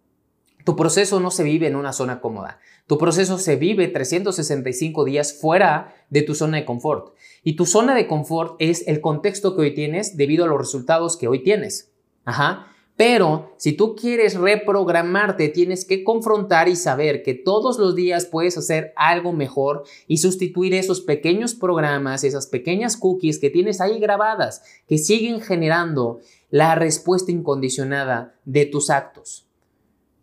Tu 0.64 0.78
proceso 0.78 1.20
no 1.20 1.30
se 1.30 1.44
vive 1.44 1.68
en 1.68 1.76
una 1.76 1.92
zona 1.92 2.22
cómoda. 2.22 2.60
Tu 2.88 2.98
proceso 2.98 3.38
se 3.38 3.58
vive 3.58 3.90
365 3.90 5.04
días 5.04 5.34
fuera 5.34 5.94
de 6.10 6.22
tu 6.22 6.36
zona 6.36 6.58
de 6.58 6.66
confort. 6.66 7.16
Y 7.44 7.56
tu 7.58 7.66
zona 7.66 7.96
de 7.96 8.08
confort 8.08 8.56
es 8.60 8.88
el 8.88 9.02
contexto 9.02 9.56
que 9.56 9.62
hoy 9.64 9.74
tienes 9.74 10.16
debido 10.16 10.46
a 10.46 10.48
los 10.48 10.58
resultados 10.58 11.18
que 11.18 11.28
hoy 11.28 11.44
tienes. 11.44 11.92
Ajá. 12.24 12.68
Pero 12.96 13.56
si 13.58 13.74
tú 13.74 13.96
quieres 13.96 14.36
reprogramarte, 14.36 15.50
tienes 15.50 15.84
que 15.84 16.04
confrontar 16.04 16.70
y 16.70 16.76
saber 16.76 17.24
que 17.24 17.34
todos 17.34 17.78
los 17.78 17.96
días 17.96 18.26
puedes 18.26 18.58
hacer 18.58 18.94
algo 18.96 19.34
mejor 19.34 19.84
y 20.08 20.18
sustituir 20.18 20.76
esos 20.76 21.02
pequeños 21.02 21.56
programas, 21.56 22.24
esas 22.24 22.48
pequeñas 22.48 22.96
cookies 22.96 23.40
que 23.40 23.50
tienes 23.50 23.82
ahí 23.82 24.00
grabadas, 24.00 24.64
que 24.88 25.00
siguen 25.00 25.42
generando 25.42 26.20
la 26.52 26.76
respuesta 26.76 27.32
incondicionada 27.32 28.36
de 28.46 28.68
tus 28.68 28.92
actos 28.92 29.43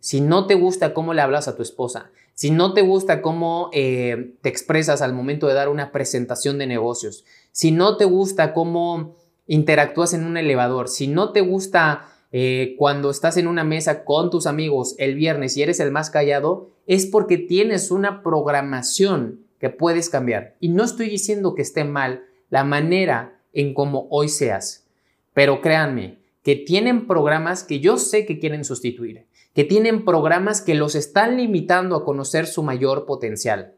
si 0.00 0.20
no 0.20 0.46
te 0.46 0.54
gusta 0.54 0.94
cómo 0.94 1.14
le 1.14 1.22
hablas 1.22 1.46
a 1.46 1.54
tu 1.54 1.62
esposa, 1.62 2.10
si 2.34 2.50
no 2.50 2.72
te 2.72 2.80
gusta 2.80 3.20
cómo 3.20 3.68
eh, 3.72 4.32
te 4.40 4.48
expresas 4.48 5.02
al 5.02 5.12
momento 5.12 5.46
de 5.46 5.54
dar 5.54 5.68
una 5.68 5.92
presentación 5.92 6.58
de 6.58 6.66
negocios, 6.66 7.24
si 7.52 7.70
no 7.70 7.96
te 7.96 8.06
gusta 8.06 8.54
cómo 8.54 9.16
interactúas 9.46 10.14
en 10.14 10.24
un 10.24 10.36
elevador, 10.36 10.88
si 10.88 11.06
no 11.06 11.32
te 11.32 11.42
gusta 11.42 12.08
eh, 12.32 12.76
cuando 12.78 13.10
estás 13.10 13.36
en 13.36 13.46
una 13.46 13.64
mesa 13.64 14.04
con 14.04 14.30
tus 14.30 14.46
amigos 14.46 14.94
el 14.98 15.16
viernes 15.16 15.56
y 15.56 15.62
eres 15.62 15.80
el 15.80 15.90
más 15.90 16.10
callado, 16.10 16.70
es 16.86 17.06
porque 17.06 17.36
tienes 17.36 17.90
una 17.90 18.22
programación 18.22 19.40
que 19.58 19.68
puedes 19.68 20.08
cambiar. 20.08 20.56
Y 20.60 20.68
no 20.68 20.84
estoy 20.84 21.10
diciendo 21.10 21.54
que 21.54 21.62
esté 21.62 21.84
mal 21.84 22.24
la 22.48 22.64
manera 22.64 23.38
en 23.52 23.74
cómo 23.74 24.06
hoy 24.10 24.28
seas, 24.28 24.86
pero 25.34 25.60
créanme 25.60 26.18
que 26.42 26.56
tienen 26.56 27.06
programas 27.06 27.64
que 27.64 27.80
yo 27.80 27.98
sé 27.98 28.24
que 28.24 28.38
quieren 28.38 28.64
sustituir 28.64 29.26
que 29.60 29.66
tienen 29.66 30.06
programas 30.06 30.62
que 30.62 30.74
los 30.74 30.94
están 30.94 31.36
limitando 31.36 31.94
a 31.94 32.02
conocer 32.02 32.46
su 32.46 32.62
mayor 32.62 33.04
potencial. 33.04 33.74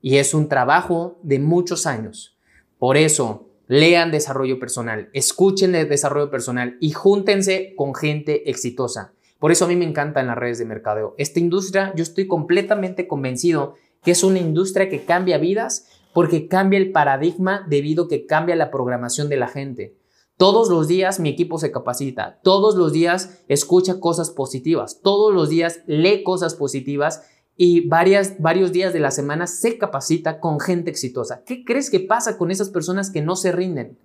Y 0.00 0.18
es 0.18 0.34
un 0.34 0.48
trabajo 0.48 1.18
de 1.24 1.40
muchos 1.40 1.84
años. 1.84 2.36
Por 2.78 2.96
eso, 2.96 3.48
lean 3.66 4.12
desarrollo 4.12 4.60
personal, 4.60 5.10
escuchen 5.14 5.74
el 5.74 5.88
desarrollo 5.88 6.30
personal 6.30 6.76
y 6.80 6.92
júntense 6.92 7.74
con 7.74 7.96
gente 7.96 8.48
exitosa. 8.48 9.14
Por 9.40 9.50
eso 9.50 9.64
a 9.64 9.68
mí 9.68 9.74
me 9.74 9.84
encantan 9.84 10.28
las 10.28 10.38
redes 10.38 10.60
de 10.60 10.64
mercadeo. 10.64 11.16
Esta 11.18 11.40
industria, 11.40 11.92
yo 11.96 12.04
estoy 12.04 12.28
completamente 12.28 13.08
convencido 13.08 13.74
que 14.04 14.12
es 14.12 14.22
una 14.22 14.38
industria 14.38 14.88
que 14.88 15.04
cambia 15.04 15.38
vidas 15.38 15.88
porque 16.14 16.46
cambia 16.46 16.78
el 16.78 16.92
paradigma 16.92 17.66
debido 17.68 18.04
a 18.04 18.08
que 18.08 18.26
cambia 18.26 18.54
la 18.54 18.70
programación 18.70 19.28
de 19.28 19.38
la 19.38 19.48
gente. 19.48 19.95
Todos 20.36 20.68
los 20.68 20.86
días 20.86 21.18
mi 21.18 21.30
equipo 21.30 21.58
se 21.58 21.70
capacita, 21.70 22.40
todos 22.42 22.74
los 22.74 22.92
días 22.92 23.42
escucha 23.48 24.00
cosas 24.00 24.30
positivas, 24.30 25.00
todos 25.02 25.32
los 25.32 25.48
días 25.48 25.80
lee 25.86 26.22
cosas 26.22 26.54
positivas 26.54 27.22
y 27.56 27.88
varios 27.88 28.72
días 28.72 28.92
de 28.92 29.00
la 29.00 29.10
semana 29.10 29.46
se 29.46 29.78
capacita 29.78 30.38
con 30.40 30.60
gente 30.60 30.90
exitosa. 30.90 31.42
¿Qué 31.46 31.64
crees 31.64 31.88
que 31.88 32.00
pasa 32.00 32.36
con 32.36 32.50
esas 32.50 32.68
personas 32.68 33.10
que 33.10 33.22
no 33.22 33.34
se 33.34 33.50
rinden? 33.50 33.98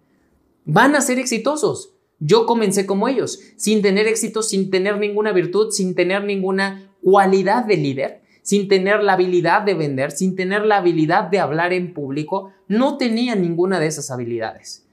Van 0.63 0.95
a 0.95 1.01
ser 1.01 1.19
exitosos. 1.19 1.95
Yo 2.19 2.45
comencé 2.45 2.85
como 2.85 3.09
ellos, 3.09 3.39
sin 3.57 3.81
tener 3.81 4.07
éxito, 4.07 4.41
sin 4.41 4.69
tener 4.69 4.99
ninguna 4.99 5.33
virtud, 5.33 5.71
sin 5.71 5.95
tener 5.95 6.23
ninguna 6.23 6.95
cualidad 7.03 7.65
de 7.65 7.75
líder, 7.75 8.21
sin 8.41 8.69
tener 8.69 9.03
la 9.03 9.13
habilidad 9.13 9.63
de 9.63 9.73
vender, 9.73 10.11
sin 10.11 10.37
tener 10.37 10.65
la 10.65 10.77
habilidad 10.77 11.25
de 11.25 11.39
hablar 11.39 11.73
en 11.73 11.93
público, 11.93 12.53
no 12.69 12.97
tenía 12.97 13.35
ninguna 13.35 13.81
de 13.81 13.87
esas 13.87 14.11
habilidades. 14.11 14.87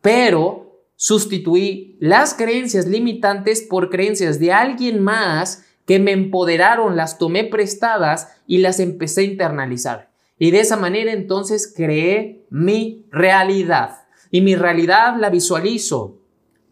Pero 0.00 0.69
sustituí 1.00 1.96
las 1.98 2.34
creencias 2.34 2.86
limitantes 2.86 3.62
por 3.62 3.88
creencias 3.88 4.38
de 4.38 4.52
alguien 4.52 5.02
más 5.02 5.64
que 5.86 5.98
me 5.98 6.12
empoderaron, 6.12 6.94
las 6.94 7.16
tomé 7.16 7.44
prestadas 7.44 8.28
y 8.46 8.58
las 8.58 8.80
empecé 8.80 9.22
a 9.22 9.24
internalizar. 9.24 10.10
Y 10.38 10.50
de 10.50 10.60
esa 10.60 10.76
manera 10.76 11.10
entonces 11.12 11.72
creé 11.74 12.44
mi 12.50 13.06
realidad. 13.10 14.02
Y 14.30 14.42
mi 14.42 14.56
realidad 14.56 15.16
la 15.18 15.30
visualizo 15.30 16.18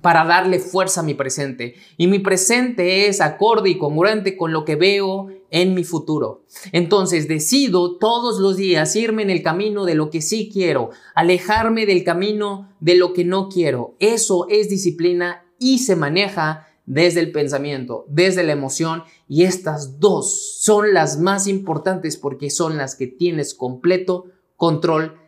para 0.02 0.26
darle 0.26 0.58
fuerza 0.58 1.00
a 1.00 1.04
mi 1.04 1.14
presente. 1.14 1.76
Y 1.96 2.06
mi 2.06 2.18
presente 2.18 3.06
es 3.06 3.22
acorde 3.22 3.70
y 3.70 3.78
congruente 3.78 4.36
con 4.36 4.52
lo 4.52 4.66
que 4.66 4.76
veo 4.76 5.28
en 5.50 5.74
mi 5.74 5.84
futuro. 5.84 6.44
Entonces 6.72 7.28
decido 7.28 7.96
todos 7.98 8.38
los 8.38 8.56
días 8.56 8.94
irme 8.96 9.22
en 9.22 9.30
el 9.30 9.42
camino 9.42 9.84
de 9.84 9.94
lo 9.94 10.10
que 10.10 10.20
sí 10.20 10.50
quiero, 10.52 10.90
alejarme 11.14 11.86
del 11.86 12.04
camino 12.04 12.74
de 12.80 12.96
lo 12.96 13.12
que 13.12 13.24
no 13.24 13.48
quiero. 13.48 13.94
Eso 13.98 14.46
es 14.48 14.68
disciplina 14.68 15.44
y 15.58 15.78
se 15.78 15.96
maneja 15.96 16.66
desde 16.86 17.20
el 17.20 17.32
pensamiento, 17.32 18.06
desde 18.08 18.44
la 18.44 18.52
emoción 18.52 19.04
y 19.28 19.44
estas 19.44 20.00
dos 20.00 20.58
son 20.60 20.94
las 20.94 21.18
más 21.18 21.46
importantes 21.46 22.16
porque 22.16 22.48
son 22.48 22.78
las 22.78 22.94
que 22.94 23.06
tienes 23.06 23.54
completo 23.54 24.24
control 24.56 25.18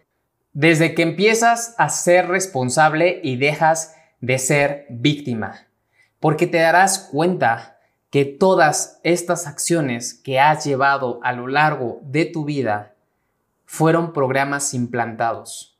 desde 0.53 0.95
que 0.95 1.03
empiezas 1.03 1.75
a 1.79 1.91
ser 1.91 2.29
responsable 2.29 3.21
y 3.23 3.37
dejas 3.37 3.95
de 4.21 4.39
ser 4.39 4.87
víctima, 4.91 5.69
porque 6.19 6.47
te 6.47 6.59
darás 6.59 7.11
cuenta 7.11 7.70
que 8.11 8.25
todas 8.25 9.01
estas 9.05 9.47
acciones 9.47 10.15
que 10.15 10.41
has 10.41 10.65
llevado 10.65 11.21
a 11.23 11.33
lo 11.33 11.47
largo 11.47 12.01
de 12.03 12.27
tu 12.27 12.45
vida 12.45 12.97
fueron 13.65 14.13
programas 14.13 14.75
implantados. 14.75 15.79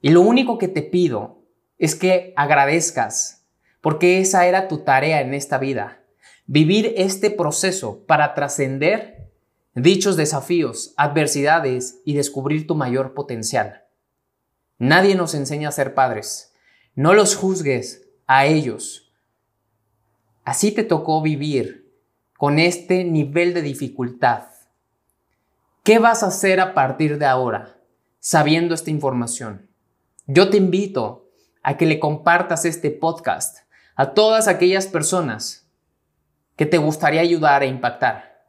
Y 0.00 0.10
lo 0.10 0.20
único 0.20 0.58
que 0.58 0.68
te 0.68 0.82
pido 0.82 1.42
es 1.78 1.94
que 1.94 2.34
agradezcas, 2.36 3.46
porque 3.80 4.20
esa 4.20 4.46
era 4.46 4.68
tu 4.68 4.78
tarea 4.78 5.22
en 5.22 5.32
esta 5.32 5.58
vida, 5.58 6.02
vivir 6.46 6.92
este 6.96 7.30
proceso 7.30 8.04
para 8.06 8.34
trascender 8.34 9.30
dichos 9.74 10.16
desafíos, 10.16 10.92
adversidades 10.96 12.00
y 12.04 12.14
descubrir 12.14 12.66
tu 12.66 12.74
mayor 12.74 13.14
potencial. 13.14 13.84
Nadie 14.78 15.14
nos 15.14 15.34
enseña 15.34 15.70
a 15.70 15.72
ser 15.72 15.94
padres. 15.94 16.52
No 16.94 17.14
los 17.14 17.36
juzgues 17.36 18.08
a 18.26 18.46
ellos. 18.46 19.07
Así 20.48 20.72
te 20.72 20.82
tocó 20.82 21.20
vivir 21.20 21.92
con 22.38 22.58
este 22.58 23.04
nivel 23.04 23.52
de 23.52 23.60
dificultad. 23.60 24.44
¿Qué 25.82 25.98
vas 25.98 26.22
a 26.22 26.28
hacer 26.28 26.58
a 26.58 26.72
partir 26.72 27.18
de 27.18 27.26
ahora 27.26 27.76
sabiendo 28.18 28.74
esta 28.74 28.88
información? 28.90 29.68
Yo 30.26 30.48
te 30.48 30.56
invito 30.56 31.28
a 31.62 31.76
que 31.76 31.84
le 31.84 32.00
compartas 32.00 32.64
este 32.64 32.90
podcast 32.90 33.58
a 33.94 34.14
todas 34.14 34.48
aquellas 34.48 34.86
personas 34.86 35.70
que 36.56 36.64
te 36.64 36.78
gustaría 36.78 37.20
ayudar 37.20 37.62
e 37.62 37.66
impactar. 37.66 38.46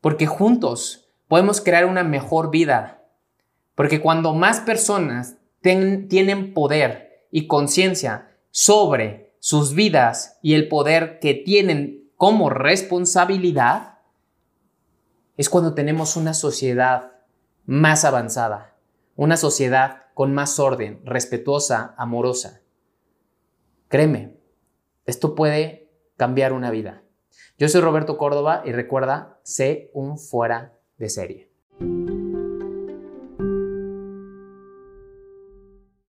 Porque 0.00 0.26
juntos 0.26 1.10
podemos 1.26 1.60
crear 1.60 1.84
una 1.84 2.04
mejor 2.04 2.52
vida. 2.52 3.08
Porque 3.74 4.00
cuando 4.00 4.34
más 4.34 4.60
personas 4.60 5.34
tienen 5.62 6.54
poder 6.54 7.26
y 7.32 7.48
conciencia 7.48 8.36
sobre 8.52 9.29
sus 9.40 9.74
vidas 9.74 10.38
y 10.42 10.54
el 10.54 10.68
poder 10.68 11.18
que 11.18 11.34
tienen 11.34 12.10
como 12.16 12.50
responsabilidad, 12.50 13.98
es 15.36 15.48
cuando 15.48 15.74
tenemos 15.74 16.16
una 16.16 16.34
sociedad 16.34 17.12
más 17.64 18.04
avanzada, 18.04 18.76
una 19.16 19.38
sociedad 19.38 20.02
con 20.12 20.34
más 20.34 20.58
orden, 20.58 21.00
respetuosa, 21.04 21.94
amorosa. 21.96 22.60
Créeme, 23.88 24.36
esto 25.06 25.34
puede 25.34 25.90
cambiar 26.18 26.52
una 26.52 26.70
vida. 26.70 27.02
Yo 27.58 27.68
soy 27.70 27.80
Roberto 27.80 28.18
Córdoba 28.18 28.62
y 28.66 28.72
recuerda, 28.72 29.38
sé 29.42 29.90
un 29.94 30.18
fuera 30.18 30.74
de 30.98 31.08
serie. 31.08 31.50